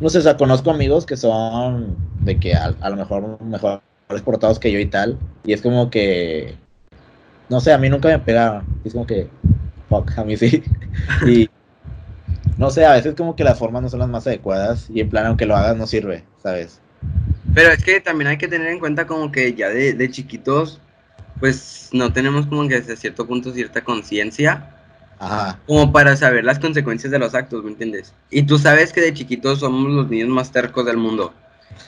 no 0.00 0.08
sé, 0.08 0.18
o 0.18 0.22
sea, 0.22 0.36
conozco 0.36 0.70
amigos 0.70 1.06
que 1.06 1.16
son 1.16 1.96
de 2.20 2.38
que 2.38 2.54
a, 2.54 2.74
a 2.80 2.90
lo 2.90 2.96
mejor 2.96 3.42
mejores 3.42 3.80
portados 4.24 4.58
que 4.58 4.72
yo 4.72 4.78
y 4.78 4.86
tal, 4.86 5.18
y 5.44 5.52
es 5.52 5.62
como 5.62 5.90
que, 5.90 6.54
no 7.48 7.60
sé, 7.60 7.72
a 7.72 7.78
mí 7.78 7.88
nunca 7.88 8.08
me 8.08 8.18
pegaron, 8.18 8.64
es 8.84 8.92
como 8.92 9.06
que, 9.06 9.28
fuck, 9.88 10.18
a 10.18 10.24
mí 10.24 10.36
sí, 10.36 10.62
y 11.26 11.48
no 12.58 12.70
sé, 12.70 12.84
a 12.84 12.92
veces 12.92 13.14
como 13.14 13.36
que 13.36 13.44
las 13.44 13.58
formas 13.58 13.82
no 13.82 13.88
son 13.88 14.00
las 14.00 14.08
más 14.08 14.26
adecuadas, 14.26 14.88
y 14.90 15.00
en 15.00 15.08
plan, 15.08 15.26
aunque 15.26 15.46
lo 15.46 15.56
hagas, 15.56 15.76
no 15.76 15.86
sirve, 15.86 16.24
¿sabes? 16.42 16.80
Pero 17.54 17.70
es 17.70 17.82
que 17.82 18.00
también 18.00 18.28
hay 18.28 18.38
que 18.38 18.48
tener 18.48 18.68
en 18.68 18.78
cuenta 18.78 19.06
como 19.06 19.32
que 19.32 19.54
ya 19.54 19.68
de, 19.68 19.94
de 19.94 20.10
chiquitos, 20.10 20.80
pues 21.40 21.90
no 21.92 22.12
tenemos 22.12 22.46
como 22.46 22.66
que 22.68 22.76
hasta 22.76 22.96
cierto 22.96 23.26
punto 23.26 23.52
cierta 23.52 23.82
conciencia 23.82 24.72
Ajá, 25.18 25.58
como 25.66 25.92
para 25.92 26.16
saber 26.16 26.44
las 26.44 26.58
consecuencias 26.58 27.10
de 27.10 27.18
los 27.18 27.34
actos, 27.34 27.64
¿me 27.64 27.70
entiendes? 27.70 28.14
Y 28.30 28.42
tú 28.42 28.58
sabes 28.58 28.92
que 28.92 29.00
de 29.00 29.14
chiquitos 29.14 29.60
somos 29.60 29.90
los 29.90 30.08
niños 30.10 30.28
más 30.28 30.52
tercos 30.52 30.84
del 30.84 30.98
mundo. 30.98 31.32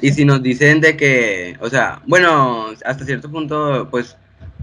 Y 0.00 0.12
si 0.12 0.24
nos 0.24 0.42
dicen 0.42 0.80
de 0.80 0.96
que, 0.96 1.56
o 1.60 1.68
sea, 1.68 2.00
bueno, 2.06 2.68
hasta 2.84 3.04
cierto 3.04 3.30
punto, 3.30 3.88
pues 3.90 4.16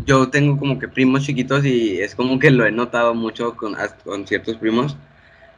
yo 0.05 0.29
tengo 0.29 0.57
como 0.57 0.79
que 0.79 0.87
primos 0.87 1.23
chiquitos 1.23 1.65
y 1.65 2.01
es 2.01 2.15
como 2.15 2.39
que 2.39 2.51
lo 2.51 2.65
he 2.65 2.71
notado 2.71 3.13
mucho 3.13 3.55
con, 3.55 3.75
con 4.03 4.27
ciertos 4.27 4.57
primos. 4.57 4.97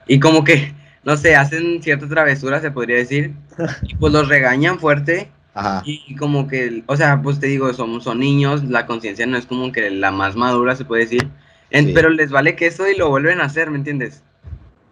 Y 0.08 0.20
como 0.20 0.44
que, 0.44 0.74
no 1.04 1.18
sé, 1.18 1.36
hacen 1.36 1.82
cierta 1.82 2.08
travesura, 2.08 2.62
se 2.62 2.72
podría 2.72 2.98
decir. 2.98 3.34
Y 3.84 3.96
pues 3.96 4.14
los 4.14 4.28
regañan 4.28 4.80
fuerte. 4.80 5.32
Ajá, 5.58 5.82
Y 5.86 6.16
como 6.16 6.48
que, 6.48 6.84
o 6.88 6.96
sea, 6.96 7.22
pues 7.22 7.40
te 7.40 7.48
digo, 7.48 7.72
somos, 7.74 8.04
son 8.04 8.20
niños, 8.20 8.64
la 8.66 8.86
conciencia 8.86 9.26
no 9.26 9.38
es 9.38 9.46
como 9.46 9.72
que 9.72 9.90
la 9.90 10.12
más 10.12 10.36
madura, 10.36 10.76
se 10.76 10.86
puede 10.86 11.04
decir. 11.04 11.30
En- 11.70 11.88
Sí. 11.88 11.92
Pero 11.94 12.10
les 12.10 12.32
vale 12.32 12.56
que 12.56 12.68
eso 12.68 12.88
y 12.88 12.96
lo 12.96 13.10
vuelven 13.10 13.42
a 13.42 13.46
hacer, 13.46 13.70
¿me 13.72 13.78
entiendes? 13.78 14.24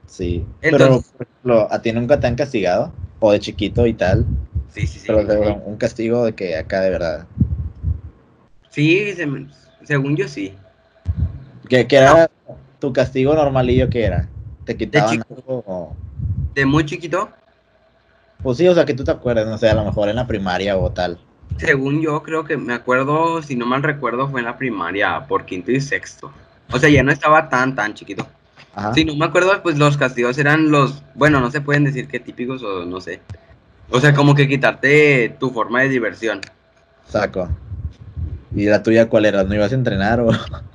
sí. 0.07 0.45
Entonces- 0.61 0.87
pero, 0.87 1.17
por 1.17 1.27
ejemplo, 1.27 1.67
¿a 1.73 1.81
ti 1.81 1.91
nunca 1.91 2.19
te 2.19 2.27
han 2.27 2.35
castigado? 2.35 2.93
O 3.19 3.31
de 3.31 3.39
chiquito 3.39 3.85
y 3.87 3.93
tal, 3.93 4.25
Sí, 4.69 4.85
sí, 4.87 4.99
sí. 4.99 5.05
pero 5.07 5.23
de- 5.23 5.61
un 5.65 5.77
castigo 5.77 6.25
de 6.25 6.33
que 6.33 6.55
acá 6.57 6.81
de 6.81 6.89
verdad. 6.89 7.27
Sí, 8.69 9.13
se 9.13 9.27
según 9.83 10.15
yo 10.17 10.27
sí. 10.27 10.53
¿Qué, 11.69 11.87
qué 11.87 11.95
era 11.97 12.29
tu 12.79 12.91
castigo 12.93 13.33
normalillo 13.33 13.89
que 13.89 14.03
era? 14.03 14.27
¿Te 14.65 14.75
quitaban 14.75 15.11
chico. 15.11 15.35
algo? 15.35 15.63
o- 15.65 15.95
De 16.53 16.65
muy 16.65 16.85
chiquito, 16.85 17.29
Pues 18.45 18.59
sí, 18.59 18.67
o 18.67 18.75
sea, 18.75 18.85
que 18.85 18.93
tú 18.93 19.03
te 19.03 19.09
acuerdas, 19.09 19.47
no 19.47 19.57
sé, 19.57 19.67
a 19.67 19.73
lo 19.73 19.83
mejor 19.83 20.07
en 20.07 20.17
la 20.17 20.27
primaria 20.27 20.77
o 20.77 20.91
tal. 20.91 21.17
según 21.57 21.99
yo 21.99 22.21
creo 22.21 22.43
que 22.45 22.57
me 22.57 22.75
acuerdo, 22.75 23.41
si 23.41 23.55
no 23.55 23.65
mal 23.65 23.81
recuerdo, 23.81 24.29
fue 24.29 24.41
en 24.41 24.45
la 24.45 24.55
primaria, 24.55 25.25
por 25.27 25.45
quinto 25.47 25.71
y 25.71 25.81
sexto. 25.81 26.31
O 26.71 26.77
sea, 26.77 26.87
ya 26.87 27.01
no 27.01 27.11
estaba 27.11 27.49
tan, 27.49 27.73
tan 27.73 27.95
chiquito. 27.95 28.27
Ajá. 28.75 28.93
Si 28.93 29.03
no 29.03 29.15
me 29.15 29.25
acuerdo, 29.25 29.63
pues 29.63 29.79
los 29.79 29.97
castigos 29.97 30.37
eran 30.37 30.69
los, 30.69 31.01
bueno, 31.15 31.39
no 31.39 31.49
se 31.49 31.59
pueden 31.59 31.85
decir 31.85 32.07
que 32.07 32.19
típicos 32.19 32.61
o 32.61 32.85
no 32.85 33.01
sé. 33.01 33.19
O 33.89 33.99
sea, 33.99 34.13
como 34.13 34.35
que 34.35 34.47
quitarte 34.47 35.35
tu 35.39 35.49
forma 35.49 35.81
de 35.81 35.89
diversión. 35.89 36.41
Saco. 37.07 37.49
¿Y 38.55 38.67
la 38.67 38.83
tuya 38.83 39.09
cuál 39.09 39.25
era? 39.25 39.43
¿No 39.43 39.55
ibas 39.55 39.71
a 39.71 39.75
entrenar 39.75 40.19
o...? 40.19 40.29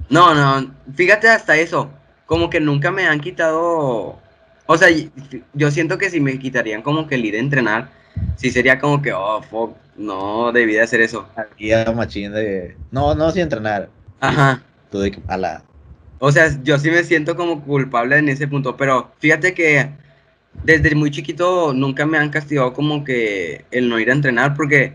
No, 0.08 0.34
no, 0.34 0.74
fíjate 0.92 1.28
hasta 1.28 1.56
eso. 1.56 1.88
Como 2.26 2.50
que 2.50 2.58
nunca 2.58 2.90
me 2.90 3.06
han 3.06 3.20
quitado. 3.20 4.18
O 4.72 4.78
sea, 4.78 4.88
yo 5.52 5.70
siento 5.72 5.98
que 5.98 6.10
si 6.10 6.20
me 6.20 6.38
quitarían 6.38 6.82
como 6.82 7.08
que 7.08 7.16
el 7.16 7.24
ir 7.24 7.34
a 7.34 7.40
entrenar, 7.40 7.90
sí 8.36 8.52
sería 8.52 8.78
como 8.78 9.02
que, 9.02 9.12
oh, 9.12 9.42
fuck, 9.42 9.76
no 9.96 10.52
debí 10.52 10.74
de 10.74 10.82
hacer 10.82 11.00
eso. 11.00 11.28
Aquí 11.34 11.72
a 11.72 11.90
machín 11.90 12.32
de... 12.32 12.76
No, 12.92 13.12
no, 13.16 13.32
sin 13.32 13.42
entrenar. 13.42 13.88
Ajá. 14.20 14.62
Tú 14.92 15.00
de 15.00 15.10
que, 15.10 15.20
a 15.26 15.36
la... 15.36 15.64
O 16.20 16.30
sea, 16.30 16.56
yo 16.62 16.78
sí 16.78 16.88
me 16.88 17.02
siento 17.02 17.34
como 17.34 17.64
culpable 17.64 18.16
en 18.18 18.28
ese 18.28 18.46
punto, 18.46 18.76
pero 18.76 19.10
fíjate 19.18 19.54
que 19.54 19.90
desde 20.62 20.94
muy 20.94 21.10
chiquito 21.10 21.72
nunca 21.74 22.06
me 22.06 22.18
han 22.18 22.30
castigado 22.30 22.72
como 22.72 23.02
que 23.02 23.64
el 23.72 23.88
no 23.88 23.98
ir 23.98 24.08
a 24.08 24.14
entrenar, 24.14 24.54
porque 24.54 24.92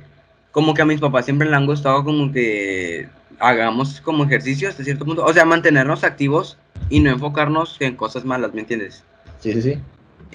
como 0.52 0.74
que 0.74 0.84
a 0.84 0.86
mis 0.86 1.02
papás 1.02 1.26
siempre 1.26 1.50
le 1.50 1.56
han 1.58 1.66
gustado 1.66 2.06
como 2.06 2.32
que 2.32 3.10
hagamos 3.40 4.00
como 4.00 4.24
ejercicio 4.24 4.70
hasta 4.70 4.86
cierto 4.86 5.04
punto, 5.04 5.26
o 5.26 5.34
sea, 5.34 5.44
mantenernos 5.44 6.06
activos 6.06 6.58
y 6.90 7.02
no 7.02 7.10
enfocarnos 7.10 7.76
en 7.82 7.98
cosas 7.98 8.24
malas, 8.24 8.54
¿me 8.54 8.62
entiendes? 8.62 9.04
Sí, 9.46 9.54
sí, 9.54 9.62
sí. 9.62 9.78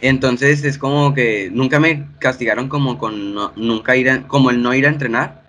Entonces 0.03 0.65
es 0.65 0.79
como 0.79 1.13
que 1.15 1.51
nunca 1.53 1.81
me 1.81 2.07
castigaron 2.21 2.69
como 2.69 2.97
con 2.97 3.35
no- 3.35 3.53
nunca 3.57 3.97
ir 3.97 4.09
a- 4.09 4.23
como 4.29 4.51
el 4.51 4.63
no 4.63 4.73
ir 4.73 4.87
a 4.87 4.91
entrenar. 4.91 5.43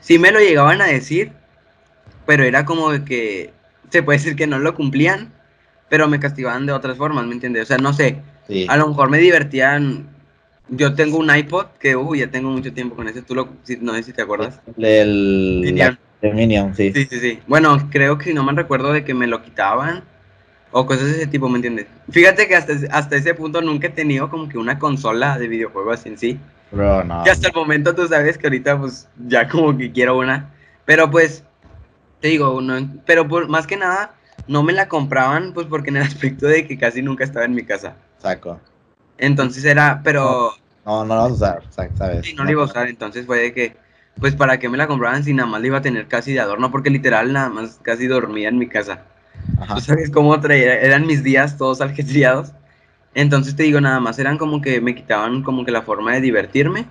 Sí 0.00 0.18
me 0.20 0.30
lo 0.30 0.38
llegaban 0.38 0.80
a 0.80 0.86
decir, 0.86 1.32
pero 2.24 2.44
era 2.44 2.64
como 2.64 2.90
que 3.04 3.50
se 3.90 4.02
puede 4.04 4.18
decir 4.18 4.36
que 4.36 4.46
no 4.46 4.58
lo 4.60 4.74
cumplían, 4.74 5.32
pero 5.88 6.06
me 6.08 6.20
castigaban 6.20 6.64
de 6.66 6.72
otras 6.72 6.96
formas, 6.96 7.26
¿me 7.26 7.32
entiendes? 7.34 7.64
O 7.64 7.66
sea, 7.66 7.78
no 7.78 7.92
sé, 7.92 8.18
Sí. 8.46 8.66
a 8.68 8.76
lo 8.76 8.86
mejor 8.88 9.10
me 9.10 9.18
divertían. 9.18 10.06
Yo 10.68 10.94
tengo 10.94 11.16
un 11.18 11.34
iPod 11.34 11.66
que, 11.80 11.96
uy, 11.96 12.20
ya 12.20 12.30
tengo 12.30 12.50
mucho 12.50 12.72
tiempo 12.72 12.94
con 12.94 13.08
ese, 13.08 13.22
tú 13.22 13.34
lo, 13.34 13.48
si- 13.64 13.78
no 13.78 13.94
sé 13.94 14.02
si 14.04 14.12
te 14.12 14.22
acuerdas. 14.22 14.60
El... 14.76 15.60
Minion. 15.64 15.98
Minion, 16.22 16.74
sí. 16.76 16.92
Sí, 16.94 17.06
sí, 17.10 17.20
sí. 17.20 17.38
Bueno, 17.46 17.88
creo 17.90 18.16
que 18.18 18.32
no 18.32 18.44
me 18.44 18.52
recuerdo 18.52 18.92
de 18.92 19.02
que 19.04 19.14
me 19.14 19.26
lo 19.26 19.42
quitaban 19.42 20.04
o 20.70 20.86
cosas 20.86 21.06
de 21.06 21.12
ese 21.12 21.26
tipo, 21.26 21.48
¿me 21.48 21.56
entiendes? 21.56 21.86
Fíjate 22.10 22.46
que 22.48 22.56
hasta, 22.56 22.74
hasta 22.90 23.16
ese 23.16 23.34
punto 23.34 23.60
nunca 23.62 23.86
he 23.86 23.90
tenido 23.90 24.28
como 24.30 24.48
que 24.48 24.58
una 24.58 24.78
consola 24.78 25.38
de 25.38 25.48
videojuegos 25.48 26.04
en 26.06 26.18
sí. 26.18 26.38
Bro, 26.70 27.04
no. 27.04 27.24
Y 27.24 27.28
hasta 27.30 27.48
el 27.48 27.54
momento 27.54 27.94
tú 27.94 28.06
sabes 28.06 28.36
que 28.38 28.46
ahorita 28.46 28.78
pues 28.78 29.08
ya 29.26 29.48
como 29.48 29.76
que 29.76 29.90
quiero 29.90 30.18
una. 30.18 30.50
Pero 30.84 31.10
pues, 31.10 31.44
te 32.20 32.28
digo, 32.28 32.60
no, 32.60 32.74
pero 33.06 33.26
por, 33.28 33.48
más 33.48 33.66
que 33.66 33.76
nada 33.76 34.14
no 34.46 34.62
me 34.62 34.72
la 34.72 34.88
compraban 34.88 35.52
pues 35.52 35.66
porque 35.66 35.90
en 35.90 35.96
el 35.98 36.02
aspecto 36.04 36.46
de 36.46 36.66
que 36.66 36.78
casi 36.78 37.02
nunca 37.02 37.24
estaba 37.24 37.44
en 37.46 37.54
mi 37.54 37.64
casa. 37.64 37.96
Saco. 38.18 38.60
Entonces 39.18 39.64
era, 39.64 40.00
pero 40.04 40.52
No, 40.84 41.04
no 41.04 41.14
lo 41.14 41.22
vas 41.22 41.30
a 41.30 41.34
usar, 41.34 41.62
sa- 41.70 41.90
¿sabes? 41.96 42.26
sí, 42.26 42.34
no 42.34 42.44
lo 42.44 42.50
iba 42.52 42.62
a 42.62 42.66
usar, 42.66 42.88
entonces 42.88 43.26
fue 43.26 43.38
de 43.40 43.52
que, 43.52 43.76
pues 44.20 44.34
para 44.34 44.58
qué 44.58 44.68
me 44.68 44.76
la 44.78 44.86
compraban 44.86 45.24
si 45.24 45.32
nada 45.34 45.48
más 45.48 45.60
la 45.60 45.66
iba 45.66 45.78
a 45.78 45.82
tener 45.82 46.06
casi 46.08 46.32
de 46.32 46.40
adorno, 46.40 46.70
porque 46.70 46.90
literal 46.90 47.32
nada 47.32 47.48
más 47.48 47.78
casi 47.82 48.06
dormía 48.06 48.48
en 48.48 48.58
mi 48.58 48.68
casa. 48.68 49.04
Ajá. 49.60 49.74
Tú 49.76 49.80
sabes 49.80 50.10
cómo 50.10 50.38
traía, 50.40 50.80
eran 50.80 51.06
mis 51.06 51.22
días 51.22 51.56
todos 51.56 51.80
algetriados. 51.80 52.52
Entonces 53.14 53.56
te 53.56 53.64
digo, 53.64 53.80
nada 53.80 53.98
más 54.00 54.18
eran 54.18 54.38
como 54.38 54.60
que 54.60 54.80
me 54.80 54.94
quitaban 54.94 55.42
como 55.42 55.64
que 55.64 55.72
la 55.72 55.82
forma 55.82 56.12
de 56.14 56.20
divertirme 56.20 56.86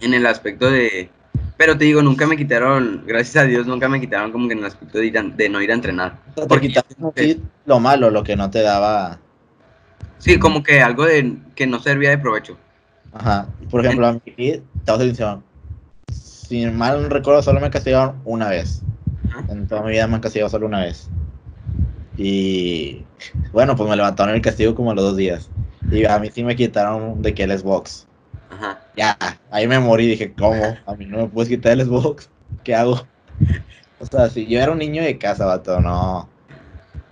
en 0.00 0.14
el 0.14 0.26
aspecto 0.26 0.70
de... 0.70 1.10
Pero 1.56 1.76
te 1.78 1.86
digo, 1.86 2.02
nunca 2.02 2.26
me 2.26 2.36
quitaron, 2.36 3.02
gracias 3.06 3.42
a 3.42 3.46
Dios, 3.46 3.66
nunca 3.66 3.88
me 3.88 3.98
quitaron 3.98 4.30
como 4.30 4.46
que 4.46 4.52
en 4.52 4.58
el 4.60 4.66
aspecto 4.66 4.98
de, 4.98 5.06
ir 5.06 5.18
a- 5.18 5.22
de 5.22 5.48
no 5.48 5.62
ir 5.62 5.70
a 5.70 5.74
entrenar. 5.74 6.18
O 6.30 6.34
sea, 6.34 6.42
te 6.42 6.48
Porque- 6.48 6.74
así 7.16 7.42
lo 7.64 7.80
malo, 7.80 8.10
lo 8.10 8.22
que 8.22 8.36
no 8.36 8.50
te 8.50 8.60
daba. 8.62 9.18
Sí, 10.18 10.38
como 10.38 10.62
que 10.62 10.82
algo 10.82 11.04
de 11.06 11.36
que 11.54 11.66
no 11.66 11.80
servía 11.80 12.10
de 12.10 12.18
provecho. 12.18 12.58
Aja. 13.14 13.46
Por 13.70 13.84
ejemplo, 13.84 14.06
a 14.06 14.12
mí, 14.12 14.20
te 14.26 14.62
voy 14.86 14.94
a 14.94 14.96
ser 14.98 15.06
sincero, 15.06 15.42
Si 16.12 16.66
mal 16.66 17.02
no 17.02 17.08
recuerdo, 17.08 17.42
solo 17.42 17.58
me 17.60 17.70
castigaron 17.70 18.20
una 18.24 18.48
vez. 18.48 18.82
En 19.48 19.66
toda 19.66 19.82
mi 19.82 19.92
vida 19.92 20.06
me 20.06 20.16
han 20.16 20.20
castigado 20.20 20.50
solo 20.50 20.66
una 20.66 20.80
vez. 20.82 21.08
Y 22.16 23.04
bueno, 23.52 23.76
pues 23.76 23.88
me 23.88 23.96
levantaron 23.96 24.34
el 24.34 24.42
castigo 24.42 24.74
como 24.74 24.90
a 24.90 24.94
los 24.94 25.04
dos 25.04 25.16
días. 25.16 25.50
Y 25.90 26.04
a 26.06 26.18
mí 26.18 26.30
sí 26.30 26.42
me 26.44 26.56
quitaron 26.56 27.22
de 27.22 27.34
que 27.34 27.44
el 27.44 27.58
Xbox. 27.58 28.08
Ajá. 28.48 28.80
Ya, 28.96 29.16
ahí 29.50 29.68
me 29.68 29.78
morí. 29.78 30.06
Dije, 30.06 30.34
¿cómo? 30.34 30.82
A 30.86 30.94
mí 30.96 31.06
no 31.06 31.18
me 31.18 31.28
puedes 31.28 31.48
quitar 31.48 31.72
el 31.72 31.84
Xbox. 31.86 32.30
¿Qué 32.64 32.74
hago? 32.74 33.08
O 33.98 34.06
sea, 34.06 34.28
si 34.30 34.46
yo 34.46 34.60
era 34.60 34.72
un 34.72 34.78
niño 34.78 35.02
de 35.02 35.18
casa, 35.18 35.46
vato, 35.46 35.80
no. 35.80 36.30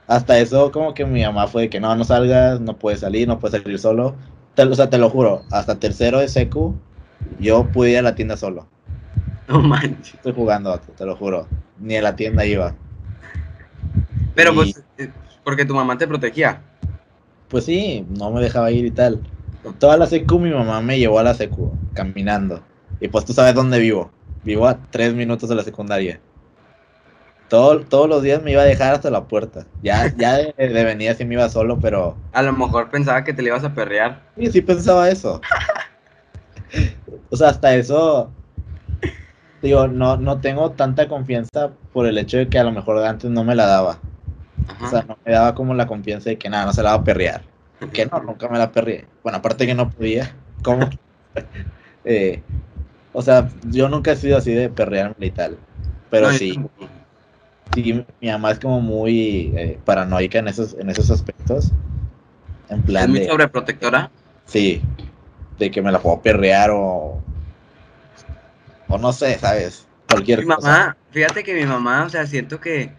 Hasta 0.07 0.39
eso, 0.39 0.73
como 0.73 0.95
que 0.95 1.05
mi 1.07 1.23
mamá 1.25 1.49
fue 1.49 1.63
de 1.63 1.71
que 1.71 1.81
no, 1.81 1.95
no 1.97 2.05
salgas, 2.05 2.61
no 2.61 2.79
puedes 2.79 3.01
salir, 3.01 3.29
no 3.29 3.39
puedes 3.41 3.63
salir 3.63 3.79
solo. 3.79 4.17
Te- 4.55 4.65
o 4.65 4.75
sea, 4.75 4.91
te 4.91 4.99
lo 4.99 5.11
juro, 5.11 5.47
hasta 5.51 5.79
tercero 5.81 6.21
de 6.21 6.29
secu, 6.29 6.75
yo 7.39 7.73
pude 7.73 7.93
ir 7.93 7.99
a 7.99 8.03
la 8.03 8.15
tienda 8.15 8.37
solo. 8.37 8.74
No 9.49 9.61
manches. 9.61 10.15
Estoy 10.15 10.33
jugando, 10.33 10.71
vato, 10.71 10.93
te 10.93 11.05
lo 11.05 11.17
juro. 11.17 11.47
Ni 11.81 11.97
a 11.97 12.03
la 12.03 12.17
tienda 12.17 12.45
iba. 12.47 12.75
Pero 14.35 14.53
Y- 14.53 14.55
pues, 14.57 14.83
eh, 14.99 15.11
porque 15.43 15.65
tu 15.65 15.75
mamá 15.75 15.99
te 15.99 16.07
protegía. 16.09 16.61
Pues 17.49 17.65
sí, 17.67 18.05
no 18.19 18.31
me 18.31 18.41
dejaba 18.41 18.71
ir 18.71 18.85
y 18.87 18.91
tal. 18.91 19.21
Toda 19.79 19.97
la 19.97 20.07
secu 20.07 20.39
mi 20.39 20.51
mamá 20.51 20.81
me 20.81 20.99
llevó 20.99 21.19
a 21.19 21.23
la 21.23 21.35
secu, 21.35 21.73
caminando. 21.95 22.61
Y 23.01 23.09
pues 23.09 23.25
tú 23.25 23.33
sabes 23.33 23.55
dónde 23.55 23.79
vivo. 23.79 24.11
Vivo 24.45 24.67
a 24.67 24.77
tres 24.91 25.15
minutos 25.15 25.49
de 25.49 25.55
la 25.55 25.63
secundaria. 25.63 26.19
Todo, 27.49 27.81
todos 27.81 28.09
los 28.09 28.23
días 28.23 28.43
me 28.43 28.53
iba 28.53 28.63
a 28.63 28.67
dejar 28.67 28.95
hasta 28.95 29.11
la 29.11 29.25
puerta. 29.25 29.67
Ya, 29.83 30.13
ya 30.17 30.39
de, 30.39 30.55
de 30.57 30.85
venida 30.85 31.15
sí 31.15 31.25
me 31.25 31.35
iba 31.35 31.49
solo, 31.49 31.79
pero 31.79 32.17
A 32.33 32.43
lo 32.43 32.53
mejor 32.53 32.91
pensaba 32.91 33.23
que 33.25 33.33
te 33.33 33.43
le 33.43 33.49
ibas 33.49 33.65
a 33.65 33.75
perrear. 33.75 34.21
sí, 34.37 34.51
sí 34.51 34.61
pensaba 34.63 35.09
eso. 35.11 35.41
O 37.31 37.37
sea, 37.37 37.49
hasta 37.51 37.75
eso, 37.75 38.31
digo, 39.69 39.89
no, 39.89 40.17
no 40.17 40.41
tengo 40.41 40.73
tanta 40.73 41.09
confianza 41.09 41.71
por 41.93 42.07
el 42.07 42.19
hecho 42.19 42.39
de 42.39 42.49
que 42.49 42.59
a 42.59 42.65
lo 42.65 42.73
mejor 42.73 43.05
antes 43.05 43.31
no 43.31 43.45
me 43.45 43.55
la 43.55 43.67
daba. 43.67 43.99
Ajá. 44.69 44.87
O 44.87 44.89
sea, 44.89 45.03
no 45.03 45.19
me 45.25 45.33
daba 45.33 45.55
como 45.55 45.75
la 45.75 45.87
confianza 45.87 46.31
de 46.31 46.39
que 46.39 46.49
nada, 46.51 46.67
no 46.67 46.73
se 46.73 46.83
la 46.83 46.91
va 46.91 46.97
a 46.97 47.05
perrear. 47.05 47.43
Que 47.93 48.07
no, 48.07 48.21
nunca 48.21 48.49
me 48.49 48.59
la 48.59 48.73
perreé. 48.73 49.07
Bueno, 49.23 49.39
aparte 49.39 49.67
que 49.67 49.75
no 49.75 49.91
podía. 49.91 50.35
¿Cómo? 50.63 50.89
Eh, 52.05 52.43
o 53.13 53.23
sea, 53.23 53.49
yo 53.63 53.89
nunca 53.89 54.13
he 54.13 54.17
sido 54.17 54.37
así 54.37 54.53
de 54.53 54.69
perrearme 54.71 55.27
y 55.27 55.31
tal. 55.31 55.59
Pero 56.11 56.33
sí, 56.33 56.63
sí, 57.75 58.05
mi 58.21 58.29
mamá 58.31 58.53
es 58.53 58.61
como 58.61 58.81
muy 58.81 59.53
eh, 59.57 59.81
paranoica 59.85 60.39
en 60.39 60.49
esos, 60.49 60.75
en 60.75 60.91
esos 60.91 61.11
aspectos. 61.11 61.73
En 62.69 62.83
Es 62.85 62.85
plan 62.85 63.11
muy 63.11 63.21
de, 63.21 63.27
sobreprotectora. 63.27 64.13
sí, 64.45 64.91
de 65.59 65.71
que 65.71 65.83
me 65.83 65.93
la 65.93 66.03
puedo 66.03 66.23
perrear 66.23 66.71
o, 66.73 67.24
o 68.89 68.99
no 68.99 69.13
sé, 69.13 69.39
¿sabes? 69.39 69.87
Cualquier 70.09 70.41
Mi 70.41 70.55
cosa. 70.55 70.69
mamá, 70.69 70.97
fíjate 71.11 71.43
que 71.43 71.55
mi 71.55 71.65
mamá, 71.65 72.05
o 72.05 72.09
sea, 72.09 72.27
siento 72.27 72.61
que 72.61 72.91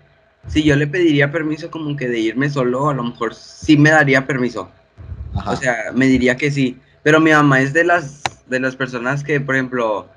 si 0.47 0.63
yo 0.63 0.75
le 0.75 0.87
pediría 0.87 1.31
permiso 1.31 1.71
como 1.71 1.95
que 1.95 2.07
de 2.07 2.19
irme 2.19 2.49
solo, 2.49 2.89
a 2.89 2.93
lo 2.93 3.03
mejor 3.03 3.33
sí 3.33 3.77
me 3.77 3.91
daría 3.91 4.25
permiso. 4.25 4.69
Ajá. 5.35 5.51
O 5.51 5.55
sea, 5.55 5.75
me 5.93 6.05
diría 6.07 6.37
que 6.37 6.51
sí. 6.51 6.79
Pero 7.03 7.19
mi 7.19 7.31
mamá 7.31 7.61
es 7.61 7.73
de 7.73 7.83
las 7.83 8.23
de 8.47 8.59
las 8.59 8.75
personas 8.75 9.23
que, 9.23 9.39
por 9.41 9.55
ejemplo, 9.55 10.07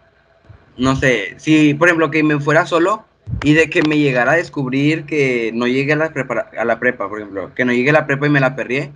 no 0.76 0.96
sé, 0.96 1.34
si, 1.38 1.74
por 1.74 1.88
ejemplo, 1.88 2.10
que 2.10 2.22
me 2.22 2.40
fuera 2.40 2.66
solo 2.66 3.04
y 3.42 3.54
de 3.54 3.68
que 3.70 3.82
me 3.82 3.98
llegara 3.98 4.32
a 4.32 4.36
descubrir 4.36 5.04
que 5.04 5.50
no 5.54 5.66
llegue 5.66 5.92
a 5.94 5.96
la 5.96 6.12
prepa, 6.12 6.50
a 6.56 6.64
la 6.64 6.78
prepa, 6.78 7.08
por 7.08 7.20
ejemplo, 7.20 7.54
que 7.54 7.64
no 7.64 7.72
llegue 7.72 7.90
a 7.90 7.94
la 7.94 8.06
prepa 8.06 8.26
y 8.26 8.30
me 8.30 8.40
la 8.40 8.54
perrié, 8.54 8.92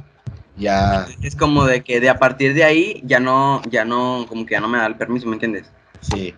ya, 0.56 1.06
es 1.22 1.34
como 1.34 1.64
de 1.64 1.82
que 1.82 2.00
de 2.00 2.10
a 2.10 2.18
partir 2.18 2.54
de 2.54 2.64
ahí 2.64 3.02
ya 3.04 3.20
no, 3.20 3.62
ya 3.70 3.84
no, 3.84 4.26
como 4.28 4.44
que 4.46 4.52
ya 4.52 4.60
no 4.60 4.68
me 4.68 4.78
da 4.78 4.86
el 4.86 4.96
permiso, 4.96 5.26
¿me 5.26 5.34
entiendes? 5.34 5.70
sí. 6.00 6.34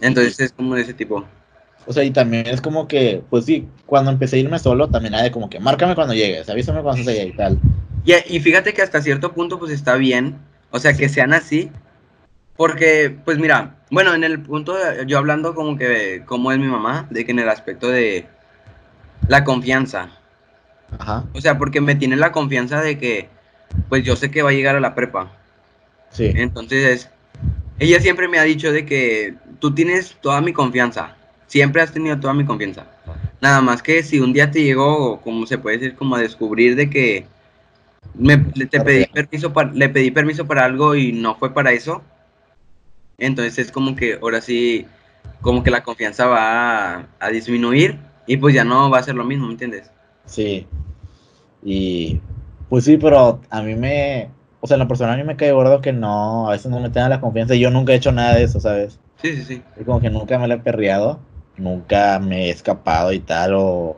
Entonces 0.00 0.38
es 0.40 0.52
como 0.52 0.74
de 0.74 0.82
ese 0.82 0.94
tipo. 0.94 1.24
O 1.86 1.92
sea, 1.92 2.04
y 2.04 2.10
también 2.12 2.46
es 2.46 2.60
como 2.60 2.88
que, 2.88 3.22
pues 3.30 3.44
sí, 3.44 3.68
cuando 3.86 4.10
empecé 4.10 4.36
a 4.36 4.38
irme 4.40 4.58
solo, 4.58 4.88
también 4.88 5.14
era 5.14 5.22
de 5.22 5.30
como 5.30 5.50
que, 5.50 5.60
márcame 5.60 5.94
cuando 5.94 6.14
llegues, 6.14 6.48
avísame 6.48 6.82
cuando 6.82 7.04
se 7.04 7.12
llegue 7.14 7.28
y 7.28 7.36
tal. 7.36 7.58
Y, 8.04 8.14
y 8.36 8.40
fíjate 8.40 8.72
que 8.74 8.82
hasta 8.82 9.02
cierto 9.02 9.32
punto 9.32 9.58
pues 9.58 9.72
está 9.72 9.96
bien, 9.96 10.38
o 10.70 10.78
sea, 10.78 10.96
que 10.96 11.08
sean 11.08 11.32
así, 11.32 11.70
porque 12.56 13.16
pues 13.24 13.38
mira, 13.38 13.76
bueno, 13.90 14.14
en 14.14 14.24
el 14.24 14.42
punto, 14.42 14.74
de- 14.74 15.06
yo 15.06 15.18
hablando 15.18 15.54
como 15.54 15.76
que 15.78 16.24
cómo 16.26 16.52
es 16.52 16.58
mi 16.58 16.68
mamá, 16.68 17.06
de 17.10 17.24
que 17.26 17.32
en 17.32 17.40
el 17.40 17.48
aspecto 17.50 17.88
de 17.88 18.26
la 19.28 19.44
confianza, 19.44 20.08
Ajá, 20.98 21.24
o 21.32 21.40
sea, 21.40 21.58
porque 21.58 21.80
me 21.80 21.94
tiene 21.94 22.16
la 22.16 22.32
confianza 22.32 22.80
de 22.80 22.98
que 22.98 23.28
pues 23.88 24.04
yo 24.04 24.16
sé 24.16 24.30
que 24.30 24.42
va 24.42 24.50
a 24.50 24.52
llegar 24.52 24.76
a 24.76 24.80
la 24.80 24.94
prepa, 24.94 25.32
sí. 26.10 26.32
entonces 26.34 27.10
ella 27.78 28.00
siempre 28.00 28.28
me 28.28 28.38
ha 28.38 28.44
dicho 28.44 28.72
de 28.72 28.86
que 28.86 29.36
tú 29.58 29.74
tienes 29.74 30.16
toda 30.20 30.40
mi 30.40 30.52
confianza, 30.52 31.16
siempre 31.46 31.82
has 31.82 31.92
tenido 31.92 32.18
toda 32.18 32.34
mi 32.34 32.44
confianza, 32.44 32.86
nada 33.40 33.60
más 33.60 33.82
que 33.82 34.02
si 34.02 34.20
un 34.20 34.32
día 34.32 34.50
te 34.50 34.62
llegó, 34.62 35.20
como 35.20 35.46
se 35.46 35.58
puede 35.58 35.78
decir, 35.78 35.96
como 35.96 36.16
a 36.16 36.20
descubrir 36.20 36.76
de 36.76 36.90
que 36.90 37.26
me, 38.14 38.38
te 38.38 38.80
pedí 38.80 39.06
permiso 39.06 39.52
para, 39.52 39.72
le 39.72 39.88
pedí 39.88 40.10
permiso 40.10 40.46
para 40.46 40.64
algo 40.64 40.94
y 40.94 41.12
no 41.12 41.36
fue 41.36 41.52
para 41.52 41.72
eso. 41.72 42.02
Entonces 43.18 43.58
es 43.58 43.72
como 43.72 43.94
que 43.96 44.18
ahora 44.20 44.40
sí, 44.40 44.86
como 45.40 45.62
que 45.62 45.70
la 45.70 45.82
confianza 45.82 46.26
va 46.26 47.06
a, 47.18 47.28
disminuir 47.30 47.98
y 48.26 48.36
pues 48.36 48.54
ya 48.54 48.64
no 48.64 48.90
va 48.90 48.98
a 48.98 49.02
ser 49.02 49.14
lo 49.14 49.24
mismo, 49.24 49.46
¿me 49.46 49.52
entiendes? 49.52 49.90
Sí. 50.26 50.66
Y 51.62 52.20
pues 52.68 52.84
sí, 52.84 52.96
pero 52.96 53.40
a 53.50 53.62
mí 53.62 53.74
me, 53.74 54.30
o 54.60 54.66
sea, 54.66 54.76
en 54.76 54.80
lo 54.80 54.88
personal 54.88 55.14
a 55.14 55.16
mí 55.16 55.24
me 55.24 55.36
cae 55.36 55.52
gordo 55.52 55.80
que 55.80 55.92
no, 55.92 56.48
a 56.48 56.52
veces 56.52 56.70
no 56.70 56.80
me 56.80 56.90
tengan 56.90 57.10
la 57.10 57.20
confianza 57.20 57.54
y 57.54 57.60
yo 57.60 57.70
nunca 57.70 57.92
he 57.92 57.96
hecho 57.96 58.12
nada 58.12 58.34
de 58.34 58.44
eso, 58.44 58.60
¿sabes? 58.60 58.98
Sí, 59.24 59.36
sí, 59.36 59.44
sí. 59.44 59.62
Es 59.74 59.86
como 59.86 60.02
que 60.02 60.10
nunca 60.10 60.38
me 60.38 60.46
la 60.46 60.56
he 60.56 60.58
perreado, 60.58 61.18
nunca 61.56 62.18
me 62.18 62.44
he 62.44 62.50
escapado 62.50 63.10
y 63.10 63.20
tal, 63.20 63.54
o 63.54 63.96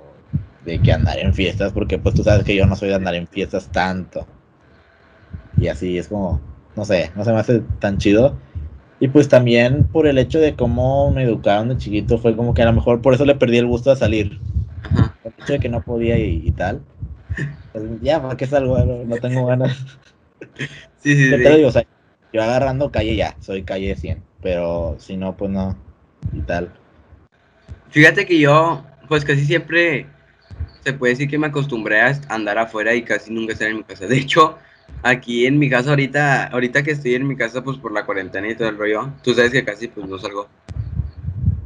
de 0.64 0.78
que 0.80 0.92
andar 0.92 1.18
en 1.18 1.34
fiestas, 1.34 1.72
porque 1.72 1.98
pues 1.98 2.14
tú 2.14 2.22
sabes 2.22 2.44
que 2.44 2.54
yo 2.54 2.64
no 2.64 2.76
soy 2.76 2.90
de 2.90 2.94
andar 2.94 3.16
en 3.16 3.26
fiestas 3.26 3.66
tanto. 3.72 4.24
Y 5.60 5.66
así 5.66 5.98
es 5.98 6.06
como, 6.06 6.40
no 6.76 6.84
sé, 6.84 7.10
no 7.16 7.24
se 7.24 7.32
me 7.32 7.40
hace 7.40 7.60
tan 7.80 7.98
chido. 7.98 8.36
Y 9.00 9.08
pues 9.08 9.28
también 9.28 9.82
por 9.88 10.06
el 10.06 10.18
hecho 10.18 10.38
de 10.38 10.54
cómo 10.54 11.10
me 11.10 11.24
educaron 11.24 11.70
de 11.70 11.76
chiquito, 11.76 12.18
fue 12.18 12.36
como 12.36 12.54
que 12.54 12.62
a 12.62 12.66
lo 12.66 12.72
mejor 12.72 13.02
por 13.02 13.12
eso 13.12 13.24
le 13.24 13.34
perdí 13.34 13.58
el 13.58 13.66
gusto 13.66 13.90
a 13.90 13.96
salir. 13.96 14.38
Ajá. 14.84 15.12
El 15.24 15.32
hecho 15.42 15.54
de 15.54 15.58
que 15.58 15.68
no 15.68 15.82
podía 15.82 16.16
y, 16.18 16.40
y 16.46 16.52
tal. 16.52 16.82
Pues, 17.72 17.84
ya, 18.00 18.22
¿para 18.22 18.36
qué 18.36 18.46
salgo? 18.46 18.78
No, 18.78 19.04
no 19.04 19.16
tengo 19.16 19.44
ganas. 19.46 19.76
Sí, 21.00 21.16
sí, 21.16 21.30
¿Qué 21.30 21.36
sí. 21.36 21.42
te 21.42 21.56
digo? 21.56 21.68
O 21.68 21.72
sea, 21.72 21.84
yo 22.32 22.42
agarrando 22.42 22.92
calle 22.92 23.16
ya, 23.16 23.36
soy 23.40 23.64
calle 23.64 23.96
100. 23.96 24.22
Pero 24.46 24.94
si 25.00 25.16
no, 25.16 25.36
pues 25.36 25.50
no. 25.50 25.76
Y 26.32 26.38
tal. 26.42 26.72
Fíjate 27.90 28.24
que 28.26 28.38
yo, 28.38 28.84
pues 29.08 29.24
casi 29.24 29.44
siempre 29.44 30.06
se 30.84 30.92
puede 30.92 31.14
decir 31.14 31.28
que 31.28 31.36
me 31.36 31.48
acostumbré 31.48 32.00
a 32.00 32.16
andar 32.28 32.56
afuera 32.56 32.94
y 32.94 33.02
casi 33.02 33.32
nunca 33.32 33.54
estar 33.54 33.66
en 33.66 33.78
mi 33.78 33.82
casa. 33.82 34.06
De 34.06 34.16
hecho, 34.16 34.56
aquí 35.02 35.46
en 35.46 35.58
mi 35.58 35.68
casa 35.68 35.90
ahorita, 35.90 36.46
ahorita 36.46 36.84
que 36.84 36.92
estoy 36.92 37.16
en 37.16 37.26
mi 37.26 37.34
casa, 37.34 37.64
pues 37.64 37.76
por 37.78 37.90
la 37.90 38.06
cuarentena 38.06 38.48
y 38.48 38.54
todo 38.54 38.68
el 38.68 38.78
rollo, 38.78 39.10
tú 39.24 39.34
sabes 39.34 39.50
que 39.50 39.64
casi 39.64 39.88
pues 39.88 40.06
no 40.06 40.16
salgo. 40.16 40.46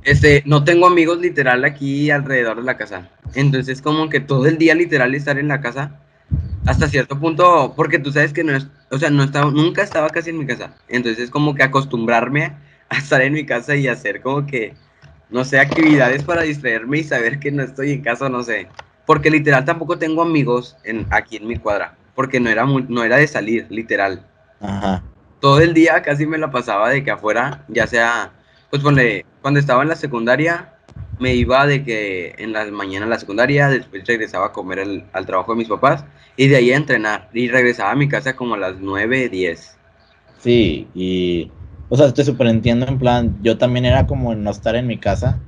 Este, 0.03 0.43
no 0.47 0.65
tengo 0.65 0.87
amigos 0.87 1.19
literal 1.19 1.67
aquí 1.67 2.11
alrededor 2.11 2.57
de 2.57 2.63
la 2.63 2.79
casa. 2.79 3.11
Entonces 3.35 3.83
como 3.83 4.09
que 4.09 4.21
todo 4.21 4.47
el 4.47 4.57
día 4.57 4.75
literal 4.75 5.15
estar 5.15 5.39
en 5.39 5.49
la 5.49 5.61
casa 5.61 6.01
hasta 6.65 6.89
cierto 6.89 7.19
punto, 7.19 7.75
porque 7.77 7.99
tú 7.99 8.11
sabes 8.11 8.33
que 8.33 8.43
no 8.43 8.57
es, 8.57 8.69
o 8.91 8.99
sea, 8.99 9.11
no 9.11 9.23
estaba, 9.23 9.51
nunca 9.51 9.83
estaba 9.83 10.09
casi 10.09 10.31
en 10.31 10.39
mi 10.39 10.47
casa. 10.47 10.75
Entonces 10.89 11.29
como 11.29 11.55
que 11.55 11.63
acostumbrarme 11.63 12.70
a 12.91 12.99
estar 12.99 13.23
en 13.23 13.33
mi 13.35 13.47
casa 13.47 13.77
y 13.77 13.89
hacer 13.89 14.23
como 14.23 14.47
que 14.47 14.79
no 15.31 15.45
sé, 15.47 15.61
actividades 15.61 16.25
para 16.25 16.43
distraerme 16.43 16.99
y 16.99 17.05
saber 17.05 17.41
que 17.41 17.53
no 17.53 17.63
estoy 17.63 17.93
en 17.93 18.03
casa, 18.03 18.29
no 18.29 18.43
sé. 18.45 18.69
Porque 19.07 19.31
literal 19.31 19.65
tampoco 19.65 19.99
tengo 19.99 20.23
amigos 20.23 20.77
en, 20.85 21.07
aquí 21.11 21.37
en 21.39 21.47
mi 21.49 21.57
cuadra, 21.57 21.99
porque 22.15 22.41
no 22.41 22.51
era, 22.51 22.65
muy- 22.67 22.87
no 22.89 23.05
era 23.05 23.17
de 23.19 23.29
salir, 23.29 23.67
literal. 23.71 24.27
Ajá. 24.61 25.03
Todo 25.41 25.61
el 25.61 25.73
día 25.75 26.03
casi 26.03 26.27
me 26.27 26.39
la 26.39 26.51
pasaba 26.51 26.91
de 26.91 27.03
que 27.03 27.11
afuera, 27.11 27.65
ya 27.69 27.87
sea, 27.87 28.33
pues 28.71 28.83
ponle, 28.83 29.25
cuando 29.41 29.59
estaba 29.61 29.83
en 29.83 29.89
la 29.89 29.97
secundaria, 29.97 30.75
me 31.19 31.35
iba 31.35 31.67
de 31.67 31.85
que 31.85 32.35
en 32.39 32.53
la 32.53 32.67
mañana 32.71 33.07
a 33.07 33.09
la 33.09 33.19
secundaria, 33.19 33.69
después 33.69 34.07
regresaba 34.07 34.47
a 34.47 34.53
comer 34.53 34.81
al, 34.81 35.11
al 35.13 35.27
trabajo 35.27 35.53
de 35.53 35.59
mis 35.59 35.69
papás 35.69 36.05
y 36.37 36.49
de 36.49 36.57
ahí 36.57 36.73
a 36.73 36.77
entrenar. 36.77 37.31
Y 37.33 37.49
regresaba 37.49 37.93
a 37.93 37.97
mi 37.97 38.09
casa 38.09 38.37
como 38.37 38.55
a 38.55 38.59
las 38.59 38.77
9, 38.81 39.29
10. 39.29 39.79
Sí, 40.39 40.91
y 40.95 41.53
o 41.91 41.97
sea, 41.97 42.15
te 42.15 42.25
superentiendo 42.25 42.87
en 42.87 42.99
plan, 42.99 43.37
yo 43.43 43.59
también 43.59 43.85
era 43.85 44.07
como 44.07 44.35
no 44.35 44.51
estar 44.51 44.77
en 44.77 44.87
mi 44.87 44.97
casa, 44.97 45.39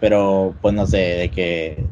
pero 0.00 0.52
pues 0.60 0.74
no 0.74 0.84
sé, 0.86 0.98
de 0.98 1.30
que 1.30 1.86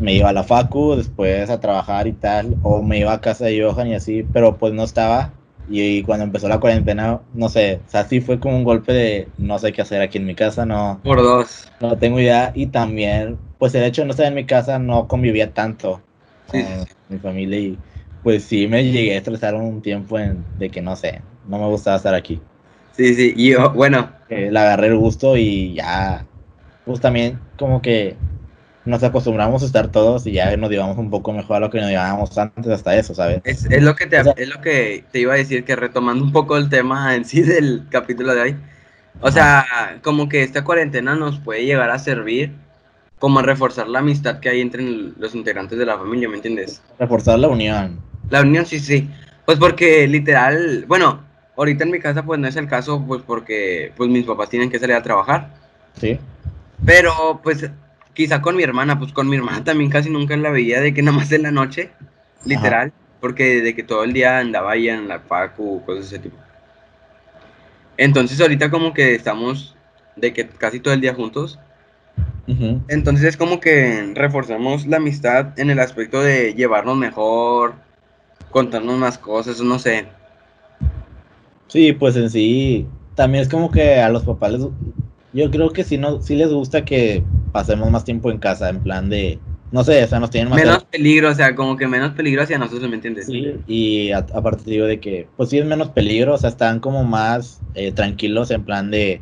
me 0.00 0.14
iba 0.14 0.30
a 0.30 0.32
la 0.32 0.42
facu, 0.42 0.96
después 0.96 1.50
a 1.50 1.60
trabajar 1.60 2.06
y 2.06 2.12
tal, 2.12 2.56
o 2.62 2.82
me 2.82 2.98
iba 2.98 3.12
a 3.12 3.20
casa 3.20 3.44
de 3.44 3.62
Johan 3.62 3.88
y 3.88 3.94
así, 3.94 4.24
pero 4.32 4.56
pues 4.56 4.72
no 4.72 4.84
estaba. 4.84 5.32
Y, 5.70 6.02
cuando 6.02 6.24
empezó 6.24 6.48
la 6.48 6.60
cuarentena, 6.60 7.20
no 7.34 7.50
sé, 7.50 7.80
o 7.86 7.90
sea, 7.90 8.04
sí 8.04 8.22
fue 8.22 8.40
como 8.40 8.56
un 8.56 8.64
golpe 8.64 8.94
de 8.94 9.28
no 9.36 9.58
sé 9.58 9.70
qué 9.72 9.82
hacer 9.82 10.00
aquí 10.00 10.16
en 10.16 10.24
mi 10.24 10.34
casa, 10.34 10.64
no. 10.64 10.98
Por 11.04 11.18
dos. 11.18 11.70
No 11.80 11.98
tengo 11.98 12.18
idea. 12.18 12.52
Y 12.54 12.68
también, 12.68 13.36
pues 13.58 13.74
el 13.74 13.84
hecho 13.84 14.00
de 14.00 14.06
no 14.06 14.12
estar 14.12 14.26
en 14.26 14.34
mi 14.34 14.46
casa 14.46 14.78
no 14.78 15.06
convivía 15.06 15.52
tanto 15.52 16.00
con 16.46 16.62
mi 17.10 17.18
familia 17.18 17.58
y 17.58 17.78
pues 18.22 18.44
sí 18.44 18.66
me 18.66 18.82
llegué 18.82 19.12
a 19.12 19.18
estresar 19.18 19.54
un 19.54 19.82
tiempo 19.82 20.18
en, 20.18 20.42
de 20.58 20.70
que 20.70 20.80
no 20.80 20.96
sé, 20.96 21.20
no 21.46 21.58
me 21.58 21.66
gustaba 21.66 21.98
estar 21.98 22.14
aquí. 22.14 22.40
Sí, 22.98 23.14
sí, 23.14 23.32
y 23.36 23.52
yo, 23.52 23.70
bueno. 23.70 24.10
Eh, 24.28 24.50
le 24.50 24.58
agarré 24.58 24.88
el 24.88 24.96
gusto 24.96 25.36
y 25.36 25.74
ya, 25.74 26.26
pues 26.84 27.00
también 27.00 27.38
como 27.56 27.80
que 27.80 28.16
nos 28.84 29.04
acostumbramos 29.04 29.62
a 29.62 29.66
estar 29.66 29.92
todos 29.92 30.26
y 30.26 30.32
ya 30.32 30.56
nos 30.56 30.68
llevamos 30.68 30.98
un 30.98 31.08
poco 31.08 31.32
mejor 31.32 31.58
a 31.58 31.60
lo 31.60 31.70
que 31.70 31.80
nos 31.80 31.90
llevábamos 31.90 32.36
antes 32.36 32.66
hasta 32.66 32.96
eso, 32.96 33.14
¿sabes? 33.14 33.40
Es, 33.44 33.64
lo, 33.80 33.94
que 33.94 34.06
te, 34.06 34.18
es 34.36 34.48
lo 34.48 34.60
que 34.60 35.04
te 35.12 35.20
iba 35.20 35.34
a 35.34 35.36
decir, 35.36 35.64
que 35.64 35.76
retomando 35.76 36.24
un 36.24 36.32
poco 36.32 36.56
el 36.56 36.68
tema 36.68 37.14
en 37.14 37.24
sí 37.24 37.42
del 37.42 37.86
capítulo 37.88 38.34
de 38.34 38.40
hoy, 38.40 38.56
o 39.20 39.30
sea, 39.30 40.00
como 40.02 40.28
que 40.28 40.42
esta 40.42 40.64
cuarentena 40.64 41.14
nos 41.14 41.38
puede 41.38 41.64
llegar 41.64 41.90
a 41.90 42.00
servir 42.00 42.52
como 43.20 43.38
a 43.38 43.42
reforzar 43.42 43.88
la 43.88 44.00
amistad 44.00 44.40
que 44.40 44.48
hay 44.48 44.60
entre 44.60 44.82
los 44.82 45.36
integrantes 45.36 45.78
de 45.78 45.86
la 45.86 45.98
familia, 45.98 46.28
¿me 46.28 46.36
entiendes? 46.36 46.82
Reforzar 46.98 47.38
la 47.38 47.46
unión. 47.46 48.00
La 48.30 48.40
unión, 48.40 48.66
sí, 48.66 48.80
sí. 48.80 49.08
Pues 49.44 49.58
porque 49.58 50.06
literal, 50.08 50.84
bueno, 50.88 51.27
ahorita 51.58 51.84
en 51.84 51.90
mi 51.90 51.98
casa 51.98 52.22
pues 52.24 52.40
no 52.40 52.46
es 52.46 52.56
el 52.56 52.68
caso, 52.68 53.04
pues 53.06 53.22
porque 53.26 53.92
pues 53.96 54.08
mis 54.08 54.24
papás 54.24 54.48
tienen 54.48 54.70
que 54.70 54.78
salir 54.78 54.96
a 54.96 55.02
trabajar. 55.02 55.50
Sí. 56.00 56.18
Pero 56.86 57.40
pues 57.42 57.68
quizá 58.14 58.40
con 58.40 58.56
mi 58.56 58.62
hermana, 58.62 58.98
pues 58.98 59.12
con 59.12 59.28
mi 59.28 59.36
hermana 59.36 59.64
también 59.64 59.90
casi 59.90 60.08
nunca 60.08 60.36
la 60.36 60.50
veía 60.50 60.80
de 60.80 60.94
que 60.94 61.02
nada 61.04 61.16
más 61.16 61.30
en 61.32 61.42
la 61.42 61.50
noche, 61.50 61.90
literal, 62.44 62.92
porque 63.20 63.60
de 63.60 63.74
que 63.74 63.82
todo 63.82 64.04
el 64.04 64.12
día 64.12 64.38
andaba 64.38 64.72
ahí 64.72 64.88
en 64.88 65.08
la 65.08 65.18
facu, 65.18 65.82
cosas 65.84 66.10
de 66.10 66.16
ese 66.16 66.28
tipo. 66.28 66.36
Entonces 67.96 68.40
ahorita 68.40 68.70
como 68.70 68.94
que 68.94 69.16
estamos 69.16 69.76
de 70.14 70.32
que 70.32 70.46
casi 70.46 70.78
todo 70.80 70.94
el 70.94 71.00
día 71.00 71.14
juntos. 71.14 71.58
Entonces 72.88 73.26
es 73.26 73.36
como 73.36 73.60
que 73.60 74.10
reforzamos 74.14 74.86
la 74.86 74.96
amistad 74.96 75.58
en 75.58 75.68
el 75.68 75.78
aspecto 75.80 76.22
de 76.22 76.54
llevarnos 76.54 76.96
mejor, 76.96 77.74
contarnos 78.50 78.96
más 78.96 79.18
cosas, 79.18 79.60
no 79.60 79.78
sé. 79.78 80.06
Sí, 81.68 81.92
pues 81.92 82.16
en 82.16 82.30
sí, 82.30 82.86
también 83.14 83.42
es 83.42 83.48
como 83.48 83.70
que 83.70 84.00
a 84.00 84.08
los 84.08 84.24
papás 84.24 84.52
les, 84.52 84.62
yo 85.32 85.50
creo 85.50 85.70
que 85.70 85.84
sí, 85.84 85.98
no, 85.98 86.20
sí 86.22 86.34
les 86.34 86.50
gusta 86.50 86.84
que 86.84 87.22
pasemos 87.52 87.90
más 87.90 88.04
tiempo 88.04 88.30
en 88.30 88.38
casa, 88.38 88.68
en 88.68 88.80
plan 88.80 89.10
de, 89.10 89.38
no 89.70 89.84
sé, 89.84 90.02
o 90.02 90.06
sea, 90.06 90.18
nos 90.18 90.30
tienen 90.30 90.48
más... 90.48 90.58
Menos 90.58 90.84
peligro, 90.84 91.30
o 91.30 91.34
sea, 91.34 91.54
como 91.54 91.76
que 91.76 91.86
menos 91.86 92.12
peligro 92.12 92.42
hacia 92.42 92.58
nosotros, 92.58 92.88
¿me 92.88 92.96
entiendes? 92.96 93.26
Sí, 93.26 93.54
y 93.66 94.12
aparte 94.12 94.70
digo 94.70 94.86
de 94.86 94.98
que, 94.98 95.28
pues 95.36 95.50
sí 95.50 95.58
es 95.58 95.66
menos 95.66 95.88
peligro, 95.88 96.34
o 96.34 96.38
sea, 96.38 96.48
están 96.48 96.80
como 96.80 97.04
más 97.04 97.60
eh, 97.74 97.92
tranquilos 97.92 98.50
en 98.50 98.64
plan 98.64 98.90
de, 98.90 99.20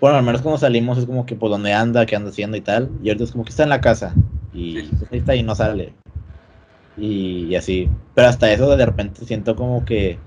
bueno, 0.00 0.16
al 0.16 0.24
menos 0.24 0.42
como 0.42 0.58
salimos 0.58 0.98
es 0.98 1.06
como 1.06 1.26
que 1.26 1.34
por 1.34 1.50
donde 1.50 1.72
anda, 1.72 2.06
qué 2.06 2.14
anda 2.14 2.30
haciendo 2.30 2.56
y 2.56 2.60
tal, 2.60 2.90
y 3.02 3.08
ahorita 3.08 3.24
es 3.24 3.32
como 3.32 3.44
que 3.44 3.50
está 3.50 3.64
en 3.64 3.70
la 3.70 3.80
casa, 3.80 4.14
y 4.52 4.82
pues, 4.82 5.12
ahí 5.12 5.18
está 5.18 5.34
y 5.34 5.42
no 5.42 5.54
sale. 5.54 5.92
Y, 6.96 7.56
así, 7.56 7.88
pero 8.14 8.28
hasta 8.28 8.52
eso 8.52 8.76
de 8.76 8.86
repente 8.86 9.24
siento 9.24 9.56
como 9.56 9.84
que 9.84 10.18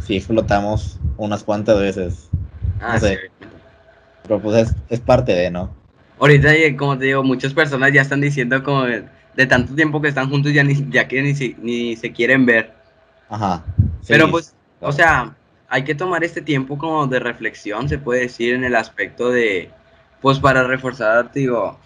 sí 0.00 0.16
explotamos 0.16 0.98
unas 1.16 1.42
cuantas 1.42 1.78
veces. 1.78 2.28
Ah, 2.80 2.94
no 2.94 3.00
sé. 3.00 3.18
Pero 4.22 4.40
pues 4.40 4.74
es, 4.88 5.00
parte 5.00 5.32
de, 5.32 5.50
¿no? 5.50 5.74
Ahorita, 6.18 6.50
como 6.76 6.98
te 6.98 7.06
digo, 7.06 7.22
muchas 7.22 7.52
personas 7.54 7.92
ya 7.92 8.02
están 8.02 8.20
diciendo 8.20 8.62
como 8.62 8.84
de, 8.84 9.46
tanto 9.46 9.74
tiempo 9.74 10.00
que 10.00 10.08
están 10.08 10.30
juntos 10.30 10.52
ya 10.52 10.64
ni, 10.64 10.88
ya 10.90 11.06
que 11.06 11.22
ni, 11.22 11.54
ni 11.58 11.96
se 11.96 12.12
quieren 12.12 12.46
ver. 12.46 12.72
Ajá. 13.28 13.64
Pero 14.08 14.30
pues, 14.30 14.54
o 14.80 14.92
sea, 14.92 15.34
hay 15.68 15.84
que 15.84 15.94
tomar 15.94 16.24
este 16.24 16.42
tiempo 16.42 16.78
como 16.78 17.06
de 17.06 17.18
reflexión, 17.18 17.88
se 17.88 17.98
puede 17.98 18.22
decir, 18.22 18.54
en 18.54 18.64
el 18.64 18.76
aspecto 18.76 19.30
de, 19.30 19.70
pues 20.20 20.38
para 20.38 20.64
reforzar, 20.64 21.32
digo, 21.32 21.78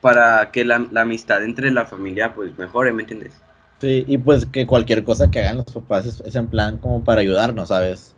para 0.00 0.50
que 0.50 0.64
la, 0.64 0.86
amistad 0.96 1.44
entre 1.44 1.70
la 1.70 1.86
familia 1.86 2.34
pues 2.34 2.56
mejore, 2.58 2.92
¿me 2.92 3.02
entiendes? 3.02 3.32
Sí, 3.82 4.04
y 4.06 4.16
pues 4.16 4.46
que 4.46 4.64
cualquier 4.64 5.02
cosa 5.02 5.28
que 5.28 5.40
hagan 5.40 5.56
los 5.56 5.66
papás 5.66 6.06
es, 6.06 6.36
en 6.36 6.46
plan 6.46 6.78
como 6.78 7.02
para 7.02 7.20
ayudarnos, 7.20 7.70
¿sabes? 7.70 8.14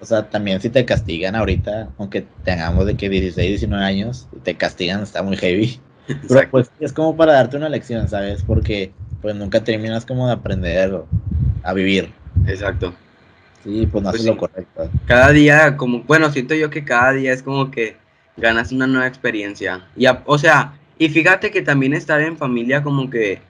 O 0.00 0.04
sea, 0.04 0.28
también 0.28 0.60
si 0.60 0.68
te 0.68 0.84
castigan 0.84 1.36
ahorita, 1.36 1.90
aunque 1.96 2.26
tengamos 2.42 2.86
de 2.86 2.96
que 2.96 3.08
16, 3.08 3.50
19 3.50 3.84
años, 3.84 4.26
te 4.42 4.56
castigan, 4.56 5.00
está 5.00 5.22
muy 5.22 5.36
heavy. 5.36 5.78
Pero 6.26 6.40
pues 6.50 6.72
es 6.80 6.92
como 6.92 7.16
para 7.16 7.34
darte 7.34 7.56
una 7.56 7.68
lección, 7.68 8.08
¿sabes? 8.08 8.42
Porque 8.42 8.90
pues 9.22 9.36
nunca 9.36 9.62
terminas 9.62 10.04
como 10.04 10.26
de 10.26 10.32
aprender 10.32 11.02
a 11.62 11.72
vivir. 11.72 12.12
Exacto. 12.48 12.92
Sí, 13.62 13.86
pues 13.86 14.02
no 14.02 14.10
pues 14.10 14.24
lo 14.24 14.36
correcto. 14.36 14.90
Cada 15.06 15.30
día, 15.30 15.76
como, 15.76 16.02
bueno, 16.02 16.32
siento 16.32 16.56
yo 16.56 16.68
que 16.68 16.84
cada 16.84 17.12
día 17.12 17.32
es 17.32 17.44
como 17.44 17.70
que 17.70 17.96
ganas 18.36 18.72
una 18.72 18.88
nueva 18.88 19.06
experiencia. 19.06 19.86
Y, 19.96 20.06
o 20.24 20.36
sea, 20.36 20.72
y 20.98 21.10
fíjate 21.10 21.52
que 21.52 21.62
también 21.62 21.94
estar 21.94 22.20
en 22.20 22.36
familia 22.36 22.82
como 22.82 23.08
que 23.08 23.48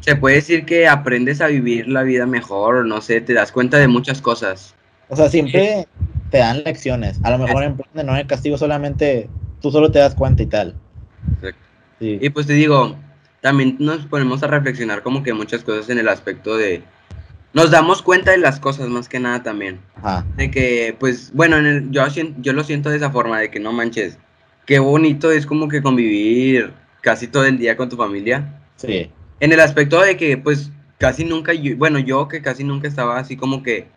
se 0.00 0.16
puede 0.16 0.36
decir 0.36 0.64
que 0.64 0.86
aprendes 0.86 1.40
a 1.40 1.46
vivir 1.46 1.88
la 1.88 2.02
vida 2.02 2.26
mejor, 2.26 2.86
no 2.86 3.00
sé, 3.00 3.20
te 3.20 3.32
das 3.32 3.52
cuenta 3.52 3.78
de 3.78 3.88
muchas 3.88 4.20
cosas. 4.20 4.74
O 5.08 5.16
sea, 5.16 5.28
siempre 5.28 5.86
te 6.30 6.38
dan 6.38 6.62
lecciones. 6.64 7.20
A 7.22 7.30
lo 7.30 7.38
mejor 7.38 7.62
en 7.62 7.76
plan 7.76 7.88
de 7.94 8.04
no 8.04 8.12
hay 8.12 8.24
castigo, 8.24 8.58
solamente 8.58 9.28
tú 9.60 9.70
solo 9.70 9.90
te 9.90 9.98
das 9.98 10.14
cuenta 10.14 10.42
y 10.42 10.46
tal. 10.46 10.74
Y 12.00 12.28
pues 12.30 12.46
te 12.46 12.52
digo, 12.52 12.96
también 13.40 13.76
nos 13.78 14.06
ponemos 14.06 14.42
a 14.42 14.46
reflexionar 14.46 15.02
como 15.02 15.22
que 15.22 15.32
muchas 15.32 15.62
cosas 15.64 15.88
en 15.90 15.98
el 15.98 16.08
aspecto 16.08 16.56
de... 16.56 16.82
Nos 17.52 17.70
damos 17.70 18.02
cuenta 18.02 18.32
de 18.32 18.38
las 18.38 18.58
cosas 18.58 18.88
más 18.88 19.08
que 19.08 19.20
nada 19.20 19.42
también. 19.42 19.78
Ajá. 19.94 20.26
De 20.36 20.50
que, 20.50 20.96
pues, 20.98 21.30
bueno, 21.32 21.56
en 21.56 21.66
el, 21.66 21.90
yo, 21.92 22.04
yo 22.38 22.52
lo 22.52 22.64
siento 22.64 22.90
de 22.90 22.96
esa 22.96 23.10
forma, 23.10 23.38
de 23.38 23.50
que 23.50 23.60
no 23.60 23.72
manches. 23.72 24.18
Qué 24.66 24.80
bonito 24.80 25.30
es 25.30 25.46
como 25.46 25.68
que 25.68 25.80
convivir 25.80 26.72
casi 27.00 27.28
todo 27.28 27.44
el 27.44 27.58
día 27.58 27.76
con 27.76 27.88
tu 27.88 27.96
familia. 27.96 28.60
Sí. 28.76 29.10
En 29.44 29.52
el 29.52 29.60
aspecto 29.60 30.00
de 30.00 30.16
que, 30.16 30.38
pues, 30.38 30.70
casi 30.96 31.26
nunca, 31.26 31.52
bueno, 31.76 31.98
yo 31.98 32.28
que 32.28 32.40
casi 32.40 32.64
nunca 32.64 32.88
estaba 32.88 33.18
así 33.18 33.36
como 33.36 33.62
que 33.62 33.88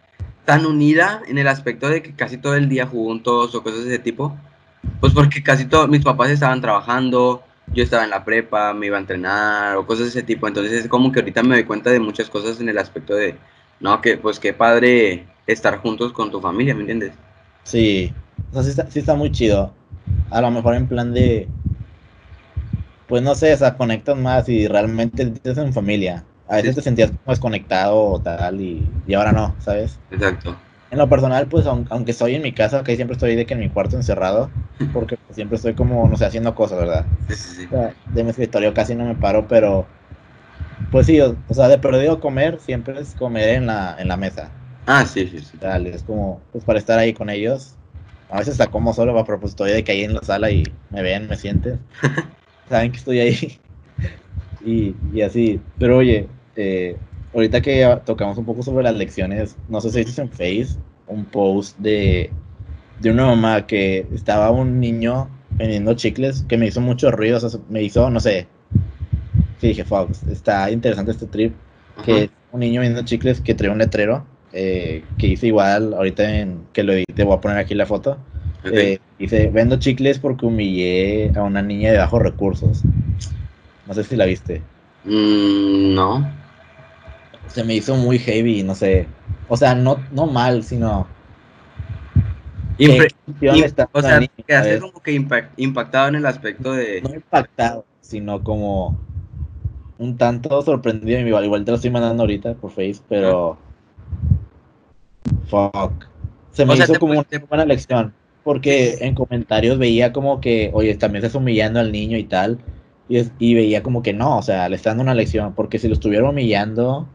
tan 0.43 0.65
unida 0.65 1.21
en 1.25 1.37
el 1.37 1.47
aspecto 1.47 1.87
de 1.87 2.01
que 2.01 2.11
casi 2.11 2.37
todo 2.37 2.55
el 2.55 2.67
día 2.67 2.85
juntos 2.85 3.55
o 3.55 3.63
cosas 3.63 3.85
de 3.85 3.93
ese 3.93 3.99
tipo. 3.99 4.35
Pues 4.99 5.13
porque 5.13 5.41
casi 5.41 5.63
todos 5.63 5.87
mis 5.87 6.03
papás 6.03 6.31
estaban 6.31 6.59
trabajando, 6.59 7.43
yo 7.73 7.81
estaba 7.81 8.03
en 8.03 8.09
la 8.09 8.25
prepa, 8.25 8.73
me 8.73 8.87
iba 8.87 8.97
a 8.97 8.99
entrenar 8.99 9.77
o 9.77 9.87
cosas 9.87 10.07
de 10.07 10.09
ese 10.09 10.23
tipo. 10.23 10.49
Entonces 10.49 10.73
es 10.73 10.89
como 10.89 11.13
que 11.13 11.21
ahorita 11.21 11.41
me 11.43 11.55
doy 11.55 11.63
cuenta 11.63 11.91
de 11.91 12.01
muchas 12.01 12.29
cosas 12.29 12.59
en 12.59 12.67
el 12.67 12.77
aspecto 12.77 13.15
de, 13.15 13.37
no, 13.79 14.01
que 14.01 14.17
pues 14.17 14.41
qué 14.41 14.51
padre 14.51 15.27
estar 15.45 15.77
juntos 15.77 16.11
con 16.11 16.29
tu 16.29 16.41
familia, 16.41 16.75
¿me 16.75 16.81
entiendes? 16.81 17.13
Sí, 17.63 18.13
o 18.51 18.61
sea, 18.61 18.85
sí 18.89 18.99
está, 18.99 19.15
muy 19.15 19.31
chido. 19.31 19.73
A 20.29 20.41
lo 20.41 20.51
mejor 20.51 20.75
en 20.75 20.87
plan 20.87 21.13
de, 21.13 21.47
pues 23.07 23.23
no 23.23 23.35
sé, 23.35 23.53
o 23.53 23.57
sea, 23.57 23.75
conectas 23.75 24.17
más 24.17 24.49
y 24.49 24.67
realmente 24.67 25.23
estás 25.23 25.57
en 25.57 25.73
familia 25.73 26.23
a 26.47 26.57
veces 26.57 26.75
te 26.75 26.81
sentías 26.81 27.11
más 27.25 27.39
conectado 27.39 27.97
o 27.97 28.19
tal 28.19 28.61
y, 28.61 28.87
y, 29.05 29.13
ahora 29.13 29.31
no, 29.31 29.55
¿sabes? 29.59 29.99
Exacto. 30.11 30.57
En 30.89 30.97
lo 30.97 31.09
personal, 31.09 31.47
pues 31.47 31.65
aunque 31.65 32.11
estoy 32.11 32.35
en 32.35 32.41
mi 32.41 32.53
casa, 32.53 32.83
que 32.83 32.95
siempre 32.95 33.15
estoy 33.15 33.35
de 33.35 33.45
que 33.45 33.53
en 33.53 33.59
mi 33.59 33.69
cuarto 33.69 33.97
encerrado, 33.97 34.49
porque 34.93 35.17
siempre 35.31 35.57
estoy 35.57 35.73
como, 35.73 36.07
no 36.07 36.15
sé, 36.15 36.25
haciendo 36.25 36.55
cosas, 36.55 36.79
¿verdad? 36.79 37.05
Sí, 37.27 37.35
sí, 37.35 37.55
sí. 37.55 37.67
de 38.13 38.23
mi 38.23 38.29
escritorio 38.29 38.73
casi 38.73 38.95
no 38.95 39.03
me 39.03 39.15
paro, 39.15 39.47
pero 39.47 39.85
pues 40.91 41.07
sí, 41.07 41.19
o, 41.19 41.35
sea, 41.51 41.67
de 41.67 41.77
perdido 41.77 42.21
comer 42.21 42.59
siempre 42.59 42.99
es 42.99 43.13
comer 43.15 43.49
en 43.49 43.65
la, 43.65 43.97
en 43.99 44.07
la 44.07 44.15
mesa. 44.15 44.49
Ah, 44.85 45.05
sí, 45.05 45.27
sí, 45.27 45.39
sí. 45.39 45.57
Tal, 45.57 45.87
es 45.87 46.03
como, 46.03 46.39
pues 46.53 46.63
para 46.63 46.79
estar 46.79 46.97
ahí 46.97 47.13
con 47.13 47.29
ellos. 47.29 47.73
A 48.29 48.39
veces 48.39 48.53
hasta 48.53 48.67
como 48.67 48.93
solo, 48.93 49.13
pero 49.25 49.39
pues 49.39 49.51
estoy 49.51 49.71
de 49.71 49.83
que 49.83 49.91
ahí 49.91 50.03
en 50.03 50.13
la 50.13 50.21
sala 50.21 50.49
y 50.49 50.63
me 50.91 51.01
ven, 51.01 51.27
me 51.27 51.35
sienten. 51.35 51.79
Saben 52.69 52.91
que 52.91 52.97
estoy 52.97 53.19
ahí. 53.19 53.59
y, 54.65 54.95
y 55.13 55.21
así. 55.21 55.59
Pero 55.77 55.97
oye, 55.97 56.27
este, 56.57 56.97
ahorita 57.35 57.61
que 57.61 57.99
tocamos 58.03 58.37
un 58.39 58.45
poco 58.45 58.63
sobre 58.63 58.83
las 58.83 58.95
lecciones, 58.95 59.55
no 59.69 59.79
sé 59.79 59.91
si 59.91 60.03
viste 60.03 60.21
en 60.21 60.29
Face 60.29 60.79
un 61.05 61.23
post 61.25 61.77
de, 61.77 62.31
de 62.99 63.11
una 63.11 63.27
mamá 63.27 63.67
que 63.67 64.07
estaba 64.13 64.49
un 64.49 64.79
niño 64.79 65.29
vendiendo 65.51 65.93
chicles 65.93 66.43
que 66.49 66.57
me 66.57 66.65
hizo 66.65 66.81
mucho 66.81 67.11
ruido, 67.11 67.37
o 67.37 67.39
sea, 67.39 67.59
me 67.69 67.83
hizo, 67.83 68.09
no 68.09 68.19
sé, 68.19 68.47
sí 69.61 69.67
dije, 69.67 69.85
Fox, 69.85 70.23
está 70.23 70.71
interesante 70.71 71.11
este 71.11 71.27
trip, 71.27 71.53
que 72.03 72.31
un 72.51 72.59
niño 72.59 72.81
vendiendo 72.81 73.07
chicles 73.07 73.39
que 73.39 73.53
trae 73.53 73.69
un 73.69 73.77
letrero, 73.77 74.25
eh, 74.51 75.03
que 75.19 75.27
hice 75.27 75.47
igual, 75.47 75.93
ahorita 75.93 76.39
en, 76.39 76.65
que 76.73 76.83
lo 76.83 76.93
edité, 76.93 77.23
voy 77.23 77.37
a 77.37 77.41
poner 77.41 77.57
aquí 77.57 77.75
la 77.75 77.85
foto, 77.85 78.17
eh, 78.71 78.99
dice, 79.19 79.47
vendo 79.47 79.77
chicles 79.77 80.19
porque 80.19 80.45
humillé 80.45 81.31
a 81.35 81.43
una 81.43 81.61
niña 81.61 81.91
de 81.91 81.97
bajos 81.97 82.21
recursos. 82.21 82.83
No 83.87 83.93
sé 83.93 84.03
si 84.03 84.15
la 84.15 84.25
viste. 84.25 84.61
Mm, 85.05 85.95
no 85.95 86.37
se 87.47 87.63
me 87.63 87.75
hizo 87.75 87.95
muy 87.95 88.19
heavy, 88.19 88.63
no 88.63 88.75
sé. 88.75 89.07
O 89.49 89.57
sea, 89.57 89.73
no, 89.73 89.97
no 90.11 90.27
mal, 90.27 90.63
sino 90.63 91.07
Impre- 92.77 93.13
está 93.41 93.89
o 93.91 94.01
sea, 94.01 94.19
niña, 94.19 94.29
quedaste 94.45 94.79
como 94.79 95.01
que 95.01 95.19
impact- 95.19 95.49
impactado 95.57 96.09
en 96.09 96.15
el 96.15 96.25
aspecto 96.27 96.73
de... 96.73 97.01
no 97.01 97.15
impactado, 97.15 97.85
sino 98.01 98.43
como 98.43 98.95
un 99.97 100.17
tanto 100.17 100.61
sorprendido. 100.61 101.19
Igual, 101.19 101.45
igual 101.45 101.65
te 101.65 101.71
lo 101.71 101.75
estoy 101.77 101.89
mandando 101.89 102.23
ahorita 102.23 102.53
por 102.53 102.69
Face, 102.69 103.01
pero. 103.09 103.57
Fuck. 105.49 106.05
Se 106.51 106.65
me 106.65 106.73
O 106.73 106.75
sea, 106.75 106.85
hizo 106.85 106.99
como 106.99 107.13
una 107.13 107.25
buena 107.49 107.65
lección. 107.65 108.13
Porque 108.47 108.99
en 109.01 109.13
comentarios 109.13 109.77
veía 109.77 110.13
como 110.13 110.39
que, 110.39 110.71
oye, 110.73 110.95
también 110.95 111.21
estás 111.21 111.35
humillando 111.35 111.81
al 111.81 111.91
niño 111.91 112.17
y 112.17 112.23
tal. 112.23 112.59
Y, 113.09 113.17
es- 113.17 113.33
y 113.39 113.53
veía 113.55 113.83
como 113.83 114.01
que 114.01 114.13
no, 114.13 114.37
o 114.37 114.41
sea, 114.41 114.69
le 114.69 114.77
está 114.77 114.91
dando 114.91 115.03
una 115.03 115.13
lección. 115.13 115.51
Porque 115.53 115.79
si 115.79 115.89
lo 115.89 115.95
estuviera 115.95 116.29
humillando, 116.29 117.09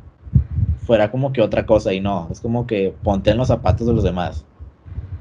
fuera 0.87 1.11
como 1.11 1.33
que 1.33 1.41
otra 1.41 1.65
cosa. 1.65 1.95
Y 1.95 2.01
no, 2.01 2.29
es 2.31 2.39
como 2.43 2.67
que 2.67 2.95
ponte 3.03 3.31
en 3.31 3.39
los 3.39 3.49
zapatos 3.49 3.87
de 3.87 3.95
los 3.95 4.05
demás. 4.05 4.45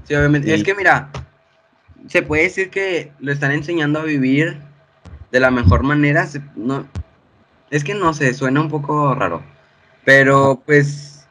Sí, 0.03 0.13
obviamente. 0.13 0.53
Es 0.53 0.65
que 0.65 0.75
mira, 0.75 1.09
se 2.07 2.21
puede 2.21 2.43
decir 2.43 2.69
que 2.69 3.13
lo 3.21 3.31
están 3.31 3.53
enseñando 3.53 4.01
a 4.01 4.03
vivir 4.03 4.59
de 5.31 5.39
la 5.39 5.49
mejor 5.49 5.83
manera. 5.83 6.27
no, 6.57 6.89
es 7.69 7.85
que 7.85 7.95
no 7.95 8.13
sé, 8.13 8.33
suena 8.33 8.59
un 8.59 8.67
poco 8.67 9.15
raro. 9.15 9.41
Pero 10.03 10.61
pues, 10.65 11.25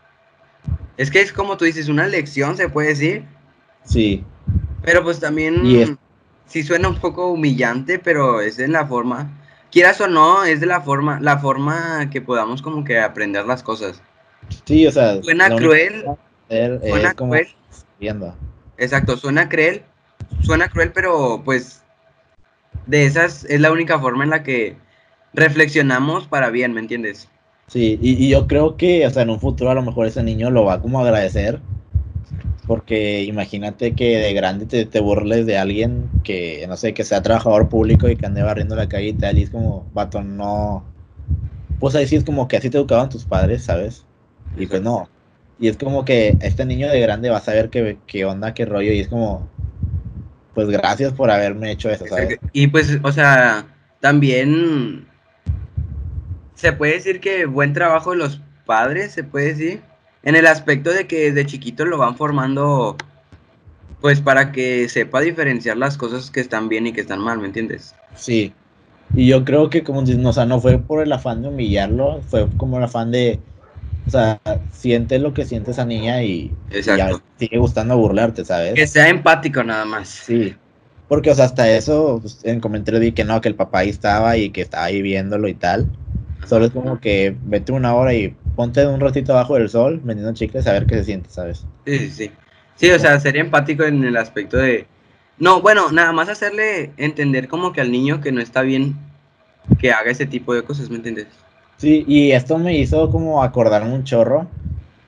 es 0.97 1.11
que 1.11 1.21
es 1.21 1.35
como 1.35 1.59
tú 1.59 1.67
dices, 1.67 1.91
una 1.91 2.07
lección, 2.07 2.57
se 2.57 2.71
puede 2.71 2.89
decir. 2.89 3.27
Sí, 3.85 4.25
Pero 4.85 5.03
pues 5.03 5.21
también, 5.21 5.67
Y 5.67 5.79
es- 5.79 5.93
sí 6.47 6.63
suena 6.63 6.89
un 6.89 6.97
poco 6.97 7.29
humillante, 7.29 7.99
pero 7.99 8.41
es 8.41 8.59
en 8.59 8.73
la 8.73 8.87
forma, 8.87 9.31
quieras 9.71 10.01
o 10.01 10.09
no, 10.09 10.45
es 10.45 10.61
de 10.61 10.67
la 10.67 10.81
forma, 10.81 11.21
la 11.21 11.39
forma 11.39 12.09
que 12.11 12.21
podamos 12.21 12.63
como 12.63 12.85
que 12.85 12.99
aprender 13.01 13.47
las 13.47 13.63
cosas. 13.63 14.03
sí, 14.65 14.87
o 14.87 14.91
sea. 14.93 15.21
Suena 15.23 15.55
cruel, 15.55 16.07
hacer 16.49 16.81
suena 16.85 17.15
cruel. 17.15 17.49
viendo. 17.99 18.35
Exacto, 18.79 19.17
suena 19.17 19.49
cruel, 19.49 19.83
suena 20.43 20.69
cruel, 20.69 20.93
pero 20.93 21.43
pues 21.45 21.83
de 22.87 23.07
esas 23.07 23.45
es 23.45 23.61
la 23.61 23.73
única 23.73 23.99
forma 23.99 24.25
en 24.25 24.31
la 24.31 24.43
que 24.43 24.77
reflexionamos 25.33 26.27
para 26.27 26.51
bien, 26.51 26.73
¿me 26.73 26.81
entiendes? 26.81 27.29
Sí, 27.69 27.99
y, 28.03 28.23
y 28.27 28.29
yo 28.31 28.47
creo 28.47 28.77
que, 28.77 29.07
o 29.07 29.11
sea, 29.11 29.23
en 29.23 29.31
un 29.31 29.41
futuro 29.41 29.71
a 29.71 29.75
lo 29.75 29.83
mejor 29.83 30.07
ese 30.07 30.23
niño 30.23 30.51
lo 30.51 30.65
va 30.65 30.81
como 30.83 30.99
a 30.99 31.03
agradecer. 31.05 31.61
Porque 32.71 33.25
imagínate 33.25 33.97
que 33.97 34.19
de 34.19 34.33
grande 34.33 34.65
te, 34.65 34.87
te 34.87 35.01
burles 35.01 35.45
de 35.45 35.59
alguien 35.59 36.09
que, 36.23 36.65
no 36.69 36.77
sé, 36.77 36.95
que 36.95 37.03
sea 37.03 37.21
trabajador 37.21 37.69
público 37.69 38.09
y 38.09 38.15
que 38.15 38.27
ande 38.27 38.45
barriendo 38.45 38.77
la 38.77 38.89
calle 38.89 39.09
y 39.09 39.13
tal, 39.13 39.39
y 39.39 39.43
es 39.43 39.51
como, 39.51 39.91
vato, 39.93 40.23
no. 40.23 40.85
Pues 41.81 41.97
ahí 41.97 42.07
sí 42.07 42.15
es 42.15 42.23
como 42.23 42.47
que 42.47 42.59
así 42.59 42.71
te 42.71 42.79
educaban 42.79 43.09
tus 43.09 43.25
padres, 43.25 43.65
¿sabes? 43.65 44.05
Y 44.57 44.69
pues 44.69 44.83
no. 44.83 45.09
Y 45.59 45.67
es 45.67 45.79
como 45.79 46.05
que 46.05 46.37
este 46.43 46.65
niño 46.65 46.89
de 46.89 47.01
grande 47.01 47.29
va 47.29 47.39
a 47.39 47.41
saber 47.41 47.71
qué, 47.71 47.99
qué 48.07 48.25
onda, 48.25 48.55
qué 48.55 48.67
rollo, 48.67 48.93
y 48.93 49.01
es 49.01 49.09
como, 49.09 49.49
pues 50.55 50.69
gracias 50.69 51.13
por 51.13 51.29
haberme 51.29 51.73
hecho 51.73 51.91
eso, 51.91 52.07
¿sabes? 52.07 52.39
Y 52.53 52.69
pues, 52.69 53.01
o 53.03 53.11
sea, 53.11 53.67
también 53.99 55.09
se 56.55 56.73
puede 56.73 56.93
decir 56.93 57.19
que 57.19 57.47
buen 57.47 57.73
trabajo 57.73 58.13
de 58.13 58.19
los 58.19 58.41
padres, 58.65 59.11
se 59.11 59.25
puede 59.25 59.47
decir, 59.47 59.90
en 60.23 60.37
el 60.37 60.47
aspecto 60.47 60.93
de 60.93 61.07
que 61.07 61.33
desde 61.33 61.47
chiquito 61.47 61.85
lo 61.85 61.99
van 61.99 62.17
formando, 62.17 62.97
pues 64.01 64.21
para 64.21 64.53
que 64.53 64.89
sepa 64.89 65.21
diferenciar 65.21 65.77
las 65.77 65.97
cosas 65.97 66.31
que 66.31 66.41
están 66.41 66.69
bien 66.69 66.87
y 66.87 66.93
que 66.93 67.01
están 67.01 67.21
mal, 67.21 67.39
¿me 67.39 67.47
entiendes? 67.47 67.95
Sí. 68.15 68.53
Y 69.15 69.27
yo 69.27 69.45
creo 69.45 69.71
que 69.71 69.83
como 69.83 70.01
o 70.01 70.33
sea, 70.33 70.45
no 70.45 70.61
fue 70.61 70.79
por 70.79 71.03
el 71.03 71.13
afán 71.13 71.43
de 71.43 71.49
humillarlo, 71.49 72.21
fue 72.29 72.47
como 72.57 72.79
el 72.79 72.85
afán 72.85 73.11
de, 73.11 73.41
o 74.07 74.11
sea, 74.11 74.41
siente 74.73 75.19
lo 75.19 75.35
que 75.35 75.45
siente 75.45 75.73
esa 75.73 75.85
niña 75.85 76.23
y, 76.23 76.53
sigue 77.39 77.59
gustando 77.59 77.97
burlarte, 77.97 78.45
¿sabes? 78.45 78.75
Que 78.75 78.87
sea 78.87 79.09
empático 79.09 79.65
nada 79.65 79.85
más. 79.85 80.09
Sí. 80.09 80.55
Porque, 81.09 81.31
o 81.33 81.35
sea, 81.35 81.47
hasta 81.47 81.69
eso, 81.69 82.19
pues, 82.21 82.39
en 82.45 82.61
comentario 82.61 83.01
di 83.01 83.11
que 83.11 83.25
no, 83.25 83.41
que 83.41 83.49
el 83.49 83.57
papá 83.57 83.81
ahí 83.81 83.89
estaba 83.89 84.37
y 84.37 84.51
que 84.51 84.61
estaba 84.61 84.85
ahí 84.85 85.03
viéndolo 85.03 85.49
y 85.49 85.55
tal. 85.55 85.91
Solo 86.47 86.67
es 86.67 86.71
como 86.71 87.01
que 87.01 87.37
vete 87.43 87.73
una 87.73 87.95
hora 87.95 88.15
y 88.15 88.35
ponte 88.57 88.87
un 88.87 89.01
ratito 89.01 89.33
abajo 89.33 89.55
del 89.55 89.69
sol 89.69 90.01
vendiendo 90.03 90.35
chicles 90.35 90.67
a 90.67 90.73
ver 90.73 90.87
qué 90.87 90.97
se 90.97 91.05
siente, 91.05 91.31
¿sabes? 91.31 91.67
Sí, 91.87 91.99
sí, 91.99 92.11
sí. 92.11 92.31
Sí, 92.77 92.91
o 92.91 92.99
sea, 92.99 93.21
ser 93.21 93.37
empático 93.37 93.85
en 93.85 94.05
el 94.05 94.17
aspecto 94.17 94.57
de... 94.57 94.87
No, 95.39 95.61
bueno, 95.61 95.91
nada 95.93 96.13
más 96.13 96.29
hacerle 96.29 96.93
entender 96.97 97.49
como 97.49 97.73
que 97.73 97.81
al 97.81 97.91
niño 97.91 98.21
que 98.21 98.33
no 98.33 98.41
está 98.41 98.63
bien 98.63 98.97
que 99.79 99.93
haga 99.93 100.11
ese 100.11 100.27
tipo 100.27 100.55
de 100.55 100.63
cosas, 100.63 100.91
¿me 100.91 100.97
entiendes? 100.97 101.27
Sí, 101.77 102.05
y 102.07 102.33
esto 102.33 102.59
me 102.59 102.77
hizo 102.77 103.11
como 103.11 103.43
acordarme 103.43 103.93
un 103.93 104.05
chorro, 104.05 104.47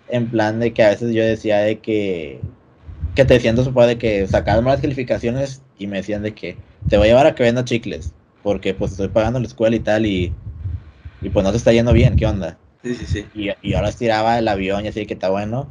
en 0.09 0.29
plan 0.29 0.59
de 0.61 0.73
que 0.73 0.83
a 0.83 0.91
veces 0.91 1.15
yo 1.15 1.23
decía 1.23 1.59
de 1.59 1.81
que, 1.81 2.41
que 3.15 3.25
te 3.25 3.35
decían 3.35 3.57
tu 3.57 3.65
papá 3.65 3.87
de 3.87 3.99
que 3.99 4.27
sacabas 4.27 4.63
malas 4.63 4.81
calificaciones 4.81 5.63
y 5.79 5.87
me 5.87 5.99
decían 5.99 6.23
de 6.23 6.35
que 6.35 6.57
te 6.89 6.97
voy 6.97 7.07
a 7.07 7.11
llevar 7.11 7.27
a 7.27 7.35
que 7.35 7.43
venda 7.43 7.65
chicles, 7.65 8.13
porque 8.43 8.75
pues 8.75 8.93
estoy 8.93 9.09
pagando 9.09 9.39
la 9.39 9.47
escuela 9.47 9.77
y 9.77 9.81
tal 9.81 10.07
y, 10.07 10.33
y 11.21 11.29
pues 11.31 11.45
no 11.45 11.51
te 11.51 11.57
está 11.57 11.73
yendo 11.73 11.93
bien, 11.93 12.17
¿qué 12.17 12.27
onda? 12.27 12.59
Sí, 12.83 12.95
sí, 12.95 13.07
sí. 13.07 13.27
Y, 13.35 13.51
y 13.63 13.75
ahora 13.75 13.89
estiraba 13.89 14.39
el 14.39 14.49
avión 14.49 14.85
y 14.85 14.89
así 14.89 15.07
que 15.07 15.15
está 15.15 15.31
bueno, 15.31 15.69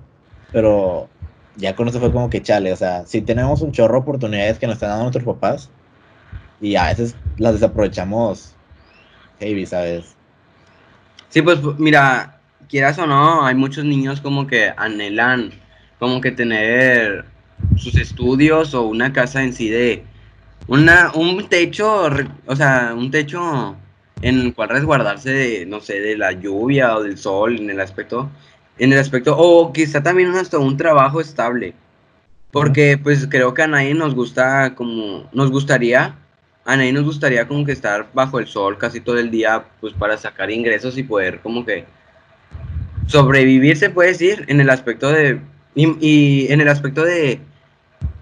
pero 0.51 1.09
ya 1.57 1.75
con 1.75 1.87
eso 1.87 1.99
fue 1.99 2.11
como 2.11 2.29
que 2.29 2.41
chale, 2.41 2.71
o 2.71 2.75
sea, 2.75 3.05
si 3.05 3.21
tenemos 3.21 3.61
un 3.61 3.71
chorro 3.71 3.95
de 3.95 3.99
oportunidades 3.99 4.57
que 4.59 4.67
nos 4.67 4.75
están 4.75 4.89
dando 4.89 5.03
nuestros 5.03 5.25
papás 5.25 5.69
y 6.61 6.75
a 6.75 6.87
veces 6.87 7.15
las 7.37 7.53
desaprovechamos 7.53 8.55
heavy, 9.39 9.65
¿sabes? 9.65 10.15
Sí, 11.29 11.41
pues 11.41 11.59
mira, 11.77 12.39
quieras 12.69 12.97
o 12.99 13.07
no, 13.07 13.45
hay 13.45 13.55
muchos 13.55 13.83
niños 13.83 14.21
como 14.21 14.47
que 14.47 14.71
anhelan 14.77 15.51
como 15.99 16.21
que 16.21 16.31
tener 16.31 17.25
sus 17.77 17.95
estudios 17.97 18.73
o 18.73 18.83
una 18.83 19.13
casa 19.13 19.43
en 19.43 19.53
sí 19.53 19.69
de 19.69 20.03
una 20.67 21.11
un 21.13 21.47
techo, 21.49 22.09
o 22.47 22.55
sea, 22.55 22.93
un 22.95 23.11
techo 23.11 23.75
en 24.21 24.39
el 24.39 24.53
cual 24.53 24.69
resguardarse 24.69 25.31
de, 25.31 25.65
no 25.65 25.79
sé, 25.79 25.99
de 25.99 26.17
la 26.17 26.31
lluvia 26.31 26.95
o 26.95 27.03
del 27.03 27.17
sol 27.17 27.57
en 27.57 27.69
el 27.69 27.79
aspecto 27.79 28.29
en 28.77 28.91
el 28.93 28.99
aspecto 28.99 29.35
o 29.37 29.71
quizá 29.71 30.01
también 30.01 30.29
hasta 30.35 30.57
un 30.57 30.75
trabajo 30.75 31.21
estable. 31.21 31.75
Porque 32.51 32.97
pues 32.97 33.27
creo 33.29 33.53
que 33.53 33.61
a 33.61 33.67
nadie 33.67 33.93
nos 33.93 34.15
gusta 34.15 34.73
como 34.75 35.29
nos 35.31 35.51
gustaría 35.51 36.15
a 36.65 36.77
nadie 36.77 36.93
nos 36.93 37.05
gustaría 37.05 37.47
como 37.47 37.65
que 37.65 37.71
estar 37.71 38.07
bajo 38.13 38.39
el 38.39 38.47
sol 38.47 38.77
casi 38.77 39.01
todo 39.01 39.17
el 39.17 39.31
día, 39.31 39.65
pues 39.79 39.93
para 39.93 40.17
sacar 40.17 40.51
ingresos 40.51 40.97
y 40.97 41.03
poder 41.03 41.39
como 41.39 41.65
que 41.65 41.85
sobrevivir, 43.07 43.77
se 43.77 43.89
puede 43.89 44.09
decir, 44.09 44.45
en 44.47 44.61
el 44.61 44.69
aspecto 44.69 45.11
de, 45.11 45.41
y, 45.75 45.97
y 45.99 46.51
en 46.51 46.61
el 46.61 46.69
aspecto 46.69 47.03
de 47.03 47.39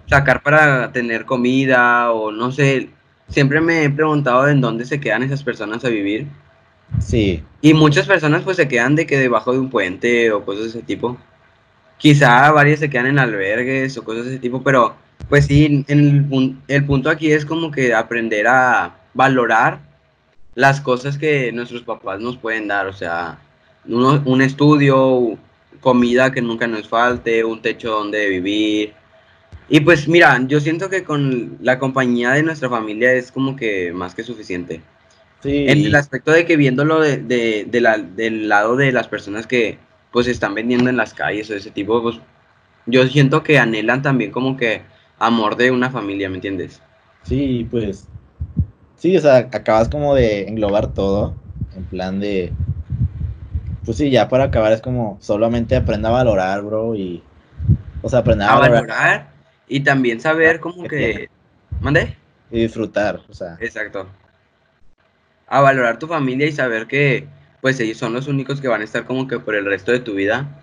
sacar 0.06 0.42
para 0.42 0.90
tener 0.92 1.26
comida 1.26 2.12
o 2.12 2.32
no 2.32 2.50
sé, 2.50 2.90
siempre 3.30 3.60
me 3.60 3.84
he 3.84 3.90
preguntado 3.90 4.48
en 4.48 4.60
dónde 4.60 4.84
se 4.86 5.00
quedan 5.00 5.22
esas 5.22 5.42
personas 5.42 5.84
a 5.84 5.88
vivir. 5.88 6.26
Sí, 7.00 7.42
Y 7.62 7.74
muchas 7.74 8.06
personas 8.06 8.42
pues 8.42 8.56
se 8.56 8.68
quedan 8.68 8.96
de 8.96 9.06
que 9.06 9.18
debajo 9.18 9.52
de 9.52 9.58
un 9.60 9.70
puente 9.70 10.32
o 10.32 10.44
cosas 10.44 10.64
de 10.64 10.68
ese 10.70 10.82
tipo. 10.82 11.16
Quizá 11.98 12.50
varias 12.52 12.80
se 12.80 12.90
quedan 12.90 13.06
en 13.06 13.18
albergues 13.18 13.96
o 13.98 14.04
cosas 14.04 14.24
de 14.26 14.30
ese 14.32 14.40
tipo, 14.40 14.62
pero 14.62 14.96
pues 15.28 15.46
sí, 15.46 15.84
en 15.88 16.28
el, 16.32 16.56
el 16.68 16.84
punto 16.86 17.10
aquí 17.10 17.30
es 17.32 17.44
como 17.44 17.70
que 17.70 17.94
aprender 17.94 18.46
a 18.48 18.96
valorar 19.14 19.80
las 20.54 20.80
cosas 20.80 21.18
que 21.18 21.52
nuestros 21.52 21.82
papás 21.82 22.20
nos 22.20 22.36
pueden 22.36 22.68
dar, 22.68 22.86
o 22.86 22.92
sea, 22.92 23.38
uno- 23.86 24.22
un 24.24 24.42
estudio, 24.42 25.38
comida 25.80 26.32
que 26.32 26.42
nunca 26.42 26.66
nos 26.66 26.88
falte, 26.88 27.44
un 27.44 27.62
techo 27.62 27.90
donde 27.90 28.28
vivir. 28.28 28.94
Y 29.70 29.80
pues 29.80 30.08
mira, 30.08 30.38
yo 30.46 30.60
siento 30.60 30.90
que 30.90 31.04
con 31.04 31.58
la 31.62 31.78
compañía 31.78 32.32
de 32.32 32.42
nuestra 32.42 32.68
familia 32.68 33.12
es 33.14 33.32
como 33.32 33.56
que 33.56 33.92
más 33.92 34.14
que 34.14 34.24
suficiente. 34.24 34.82
sí. 35.42 35.66
En 35.68 35.84
el 35.86 35.94
aspecto 35.94 36.32
de 36.32 36.46
que 36.46 36.56
viéndolo 36.56 37.00
de, 37.00 37.18
de- 37.18 37.66
de 37.70 37.80
la- 37.80 37.98
del 37.98 38.48
lado 38.48 38.76
de 38.76 38.92
las 38.92 39.08
personas 39.08 39.46
que 39.46 39.78
pues 40.12 40.26
están 40.28 40.54
vendiendo 40.54 40.90
en 40.90 40.96
las 40.98 41.14
calles 41.14 41.50
o 41.50 41.54
ese 41.56 41.70
tipo, 41.72 42.02
pues 42.02 42.20
yo 42.86 43.06
siento 43.08 43.42
que 43.44 43.58
anhelan 43.58 44.02
también 44.02 44.32
como 44.32 44.56
que 44.56 44.82
amor 45.18 45.56
de 45.56 45.70
una 45.72 45.90
familia, 45.90 46.30
¿me 46.30 46.36
entiendes? 46.36 46.82
Sí, 47.22 47.66
pues. 47.70 48.10
Sí, 48.96 49.16
o 49.16 49.20
sea, 49.20 49.38
acabas 49.38 49.88
como 49.88 50.14
de 50.14 50.48
englobar 50.48 50.94
todo. 50.94 51.42
En 51.72 51.88
plan 51.88 52.20
de. 52.20 52.58
Pues 53.84 53.96
sí, 53.98 54.10
ya 54.10 54.28
para 54.28 54.44
acabar 54.44 54.72
es 54.72 54.80
como 54.82 55.18
solamente 55.20 55.76
aprenda 55.76 56.08
a 56.10 56.12
valorar, 56.12 56.62
bro. 56.62 56.94
Y. 56.94 57.22
O 58.02 58.08
sea, 58.08 58.20
aprender 58.20 58.48
a, 58.48 58.52
A 58.52 58.54
valorar, 58.54 58.84
valorar 58.86 59.29
y 59.70 59.80
también 59.80 60.20
saber 60.20 60.60
como 60.60 60.84
que... 60.84 61.30
¿Mande? 61.80 62.16
y 62.50 62.62
disfrutar. 62.62 63.20
O 63.28 63.32
sea, 63.32 63.56
Exacto. 63.60 64.06
A 65.46 65.60
valorar 65.60 65.98
tu 65.98 66.06
familia 66.06 66.46
y 66.46 66.52
saber 66.52 66.86
que 66.86 67.26
pues 67.60 67.78
ellos 67.80 67.98
son 67.98 68.12
los 68.12 68.26
únicos 68.26 68.60
que 68.60 68.68
van 68.68 68.80
a 68.80 68.84
estar 68.84 69.04
como 69.04 69.28
que 69.28 69.38
por 69.38 69.54
el 69.54 69.64
resto 69.64 69.92
de 69.92 70.00
tu 70.00 70.14
vida. 70.14 70.62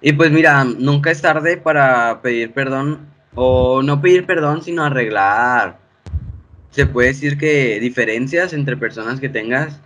Y 0.00 0.12
pues 0.12 0.30
mira, 0.30 0.64
nunca 0.64 1.10
es 1.10 1.20
tarde 1.20 1.56
para 1.56 2.22
pedir 2.22 2.52
perdón 2.52 3.06
o 3.34 3.82
no 3.82 4.00
pedir 4.00 4.26
perdón, 4.26 4.62
sino 4.62 4.84
arreglar. 4.84 5.78
Se 6.70 6.86
puede 6.86 7.08
decir 7.08 7.36
que 7.36 7.80
diferencias 7.80 8.52
entre 8.52 8.76
personas 8.76 9.20
que 9.20 9.28
tengas 9.28 9.80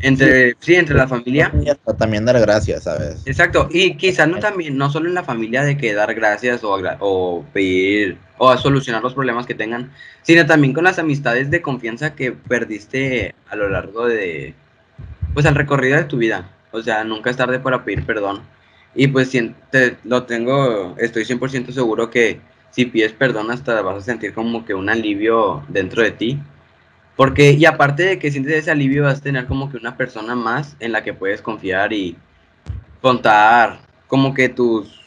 Entre, 0.00 0.54
sí, 0.60 0.74
entre 0.74 0.94
la 0.94 1.08
familia. 1.08 1.52
También 1.98 2.24
dar 2.24 2.38
gracias, 2.40 2.84
¿sabes? 2.84 3.22
Exacto, 3.26 3.68
y 3.70 3.96
quizás 3.96 4.28
no 4.28 4.38
también, 4.38 4.76
no 4.76 4.90
solo 4.90 5.08
en 5.08 5.14
la 5.14 5.24
familia 5.24 5.62
de 5.64 5.76
que 5.76 5.92
dar 5.92 6.14
gracias 6.14 6.62
o, 6.64 6.78
o 7.00 7.44
pedir 7.52 8.18
o 8.38 8.48
a 8.50 8.58
solucionar 8.58 9.02
los 9.02 9.14
problemas 9.14 9.46
que 9.46 9.54
tengan, 9.54 9.90
sino 10.22 10.46
también 10.46 10.72
con 10.72 10.84
las 10.84 10.98
amistades 10.98 11.50
de 11.50 11.60
confianza 11.60 12.14
que 12.14 12.32
perdiste 12.32 13.34
a 13.50 13.56
lo 13.56 13.68
largo 13.68 14.06
de, 14.06 14.54
pues 15.34 15.46
al 15.46 15.54
recorrido 15.54 15.96
de 15.96 16.04
tu 16.04 16.18
vida. 16.18 16.50
O 16.72 16.82
sea, 16.82 17.04
nunca 17.04 17.30
es 17.30 17.36
tarde 17.36 17.58
para 17.60 17.84
pedir 17.84 18.04
perdón. 18.04 18.42
Y 18.94 19.08
pues 19.08 19.30
te- 19.70 19.96
lo 20.04 20.24
tengo, 20.24 20.96
estoy 20.98 21.24
100% 21.24 21.72
seguro 21.72 22.10
que 22.10 22.40
si 22.70 22.86
pides 22.86 23.12
perdón 23.12 23.50
hasta 23.50 23.80
vas 23.82 23.96
a 23.98 24.00
sentir 24.00 24.32
como 24.34 24.64
que 24.64 24.74
un 24.74 24.88
alivio 24.88 25.64
dentro 25.68 26.02
de 26.02 26.10
ti. 26.12 26.38
Porque, 27.18 27.50
y 27.50 27.64
aparte 27.64 28.04
de 28.04 28.18
que 28.20 28.30
sientes 28.30 28.54
ese 28.54 28.70
alivio, 28.70 29.02
vas 29.02 29.18
a 29.18 29.22
tener 29.22 29.46
como 29.46 29.68
que 29.68 29.76
una 29.76 29.96
persona 29.96 30.36
más 30.36 30.76
en 30.78 30.92
la 30.92 31.02
que 31.02 31.12
puedes 31.12 31.42
confiar 31.42 31.92
y 31.92 32.16
contar 33.02 33.80
como 34.06 34.32
que 34.32 34.48
tus 34.48 35.00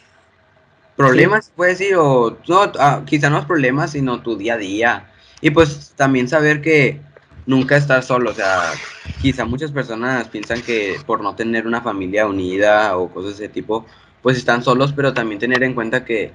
problemas, 0.98 1.54
puedes 1.56 1.80
decir, 1.80 1.96
o 1.96 2.38
no, 2.50 2.70
ah, 2.80 3.04
quizá 3.06 3.30
no 3.30 3.38
los 3.38 3.46
problemas, 3.46 3.94
sino 3.94 4.22
tu 4.22 4.36
día 4.36 4.56
a 4.56 4.58
día. 4.58 5.10
Y 5.40 5.52
pues 5.52 5.94
también 5.96 6.28
saber 6.28 6.62
que 6.62 7.00
nunca 7.46 7.78
estás 7.78 8.08
solo, 8.08 8.32
o 8.32 8.34
sea, 8.34 8.74
quizá 9.22 9.46
muchas 9.46 9.72
personas 9.72 10.28
piensan 10.28 10.62
que 10.64 10.98
por 11.06 11.24
no 11.24 11.34
tener 11.36 11.66
una 11.66 11.80
familia 11.80 12.28
unida 12.28 12.98
o 12.98 13.08
cosas 13.08 13.38
de 13.38 13.46
ese 13.46 13.54
tipo, 13.54 13.86
pues 14.22 14.36
están 14.36 14.66
solos, 14.66 14.92
pero 14.92 15.14
también 15.14 15.40
tener 15.40 15.64
en 15.64 15.74
cuenta 15.74 16.04
que 16.04 16.34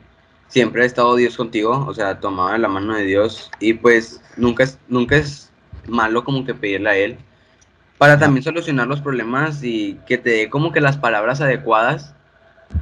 siempre 0.48 0.84
ha 0.84 0.86
estado 0.86 1.16
Dios 1.16 1.36
contigo, 1.36 1.84
o 1.86 1.92
sea, 1.92 2.18
tomado 2.18 2.52
de 2.52 2.60
la 2.60 2.68
mano 2.68 2.94
de 2.94 3.04
Dios, 3.04 3.50
y 3.60 3.74
pues 3.74 4.22
nunca 4.38 4.64
es, 4.64 4.78
nunca 4.88 5.16
es 5.16 5.45
malo 5.88 6.25
como 6.25 6.44
que 6.44 6.55
pedirle 6.55 6.90
a 6.90 6.96
Él 6.96 7.16
para 7.99 8.18
también 8.18 8.42
solucionar 8.42 8.87
los 8.87 9.01
problemas 9.01 9.62
y 9.62 9.99
que 10.07 10.18
te 10.18 10.31
dé 10.31 10.51
como 10.51 10.70
que 10.70 10.81
las 10.81 10.96
palabras 10.99 11.40
adecuadas 11.40 12.14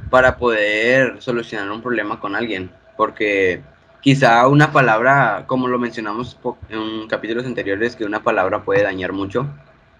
para 0.09 0.37
poder 0.37 1.21
solucionar 1.21 1.71
un 1.71 1.81
problema 1.81 2.19
con 2.19 2.35
alguien, 2.35 2.69
porque 2.97 3.61
quizá 4.01 4.47
una 4.47 4.71
palabra, 4.71 5.45
como 5.47 5.67
lo 5.67 5.79
mencionamos 5.79 6.37
en 6.69 7.07
capítulos 7.07 7.45
anteriores, 7.45 7.95
que 7.95 8.03
una 8.05 8.23
palabra 8.23 8.63
puede 8.63 8.83
dañar 8.83 9.13
mucho, 9.13 9.47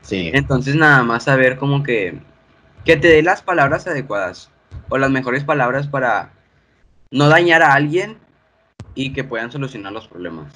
Sí. 0.01 0.29
entonces 0.33 0.75
nada 0.75 1.01
más 1.03 1.23
saber 1.23 1.57
como 1.57 1.81
que 1.81 2.19
que 2.83 2.95
te 2.95 3.07
dé 3.07 3.23
las 3.23 3.41
palabras 3.41 3.87
adecuadas 3.87 4.51
o 4.89 4.97
las 4.99 5.09
mejores 5.09 5.43
palabras 5.43 5.87
para 5.87 6.29
no 7.09 7.27
dañar 7.29 7.63
a 7.63 7.73
alguien 7.73 8.17
y 8.93 9.11
que 9.11 9.23
puedan 9.23 9.51
solucionar 9.51 9.91
los 9.91 10.07
problemas. 10.07 10.53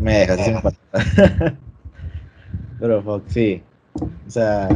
Me 0.00 0.18
dejas 0.20 0.44
sin 0.44 0.54
palabras. 0.54 1.54
Pero 2.80 3.02
fuck, 3.02 3.24
sí. 3.28 3.62
O 4.26 4.30
sea. 4.30 4.68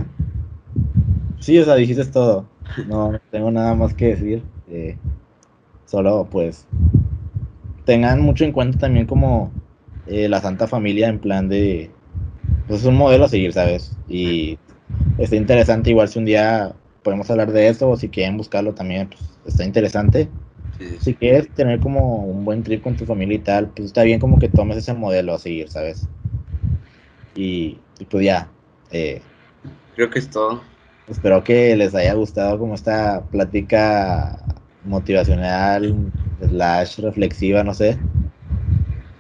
Sí, 1.41 1.59
o 1.59 1.65
sea, 1.65 1.75
dijiste 1.77 2.05
todo. 2.05 2.47
No, 2.89 3.13
no 3.13 3.19
tengo 3.31 3.51
nada 3.51 3.75
más 3.75 3.95
que 3.95 4.09
decir. 4.09 4.43
eh, 4.69 4.97
solo, 5.87 6.29
pues. 6.31 6.67
Tengan 7.87 8.21
mucho 8.21 8.45
en 8.45 8.53
cuenta 8.53 8.79
también 8.79 9.07
como 9.07 9.51
eh, 10.07 10.29
la 10.29 10.41
Santa 10.41 10.67
Familia 10.67 11.09
en 11.09 11.19
plan 11.19 11.49
de. 11.49 11.91
Pues 12.67 12.81
es 12.81 12.87
un 12.87 12.97
modelo 12.97 13.25
a 13.25 13.29
seguir, 13.29 13.53
¿sabes? 13.53 13.97
Y 14.09 14.59
está 15.19 15.37
interesante. 15.37 15.91
Igual 15.91 16.09
si 16.09 16.19
un 16.19 16.27
día 16.27 16.75
podemos 17.03 17.31
hablar 17.31 17.53
de 17.53 17.69
eso 17.69 17.91
o 17.91 17.97
si 17.97 18.09
quieren 18.11 18.37
buscarlo 18.37 18.75
también, 18.75 19.09
pues 19.09 19.23
está 19.47 19.65
interesante 19.65 20.29
Sí, 20.79 20.99
si 20.99 21.15
quieres 21.17 21.53
tener 21.55 21.81
como 21.81 22.25
un 22.27 22.45
buen 22.45 22.63
trip 22.63 22.83
con 22.83 22.97
tu 22.97 23.07
familia 23.07 23.37
y 23.37 23.43
tal, 23.43 23.73
pues 23.73 23.87
está 23.87 24.03
bien 24.05 24.21
como 24.21 24.39
que 24.39 24.49
tomes 24.49 24.79
ese 24.79 24.95
modelo 24.95 25.35
a 25.35 25.39
seguir, 25.39 25.69
¿sabes? 25.71 26.11
Y, 27.35 27.79
y 27.99 28.05
pues 28.07 28.25
ya, 28.25 28.49
eh, 28.91 29.23
Creo 29.95 30.11
que 30.11 30.19
es 30.19 30.31
todo. 30.31 30.63
espero 31.07 31.43
que 31.45 31.77
les 31.77 31.95
haya 31.95 32.15
gustado 32.15 32.59
como 32.59 32.75
esta 32.75 33.29
plática 33.31 34.39
motivacional, 34.83 36.13
slash 36.41 36.99
reflexiva, 37.01 37.65
no 37.65 37.75
sé. 37.75 37.99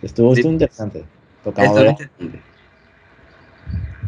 Estuvo, 0.02 0.34
Sí. 0.34 0.40
estuvo 0.40 0.52
interesante. 0.52 1.04
Tocamos 1.42 1.80
interesante. 1.80 2.44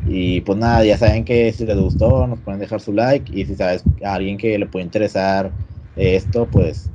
Y 0.04 0.40
pues 0.42 0.58
nada, 0.58 0.84
ya 0.84 0.96
saben 0.98 1.24
que 1.24 1.52
si 1.52 1.66
les 1.66 1.76
gustó, 1.78 2.26
nos 2.26 2.40
pueden 2.40 2.60
dejar 2.60 2.80
su 2.80 2.92
like. 2.92 3.30
Y 3.36 3.44
si 3.46 3.56
sabes 3.56 3.86
a 4.02 4.14
alguien 4.14 4.38
que 4.38 4.58
le 4.58 4.66
puede 4.66 4.84
interesar 4.84 5.56
esto, 5.96 6.50
pues 6.50 6.92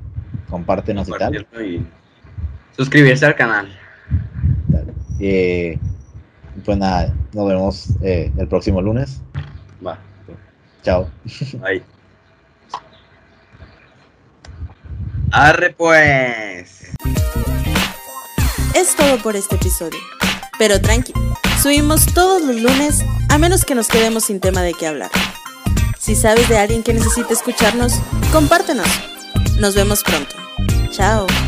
compártenos 0.51 1.07
y 1.07 1.11
tal. 1.13 1.47
Y 1.65 1.83
suscribirse 2.75 3.25
al 3.25 3.35
canal. 3.35 3.75
Eh, 5.19 5.79
pues 6.63 6.77
nada, 6.77 7.13
nos 7.33 7.47
vemos 7.47 7.87
eh, 8.01 8.31
el 8.37 8.47
próximo 8.47 8.81
lunes. 8.81 9.21
Va, 9.85 9.97
Chao. 10.83 11.09
bye. 11.59 11.83
Arre 15.31 15.73
pues. 15.73 16.91
Es 18.75 18.95
todo 18.95 19.17
por 19.23 19.35
este 19.35 19.55
episodio. 19.55 19.99
Pero 20.59 20.81
tranqui, 20.81 21.13
subimos 21.61 22.05
todos 22.13 22.43
los 22.43 22.61
lunes 22.61 23.03
a 23.29 23.37
menos 23.37 23.63
que 23.63 23.73
nos 23.73 23.87
quedemos 23.87 24.25
sin 24.25 24.39
tema 24.39 24.61
de 24.61 24.73
qué 24.73 24.87
hablar. 24.87 25.09
Si 25.97 26.15
sabes 26.15 26.49
de 26.49 26.57
alguien 26.57 26.83
que 26.83 26.93
necesite 26.93 27.33
escucharnos, 27.33 27.93
compártenos. 28.31 28.87
Nos 29.59 29.75
vemos 29.75 30.03
pronto. 30.03 30.40
Chao. 30.91 31.40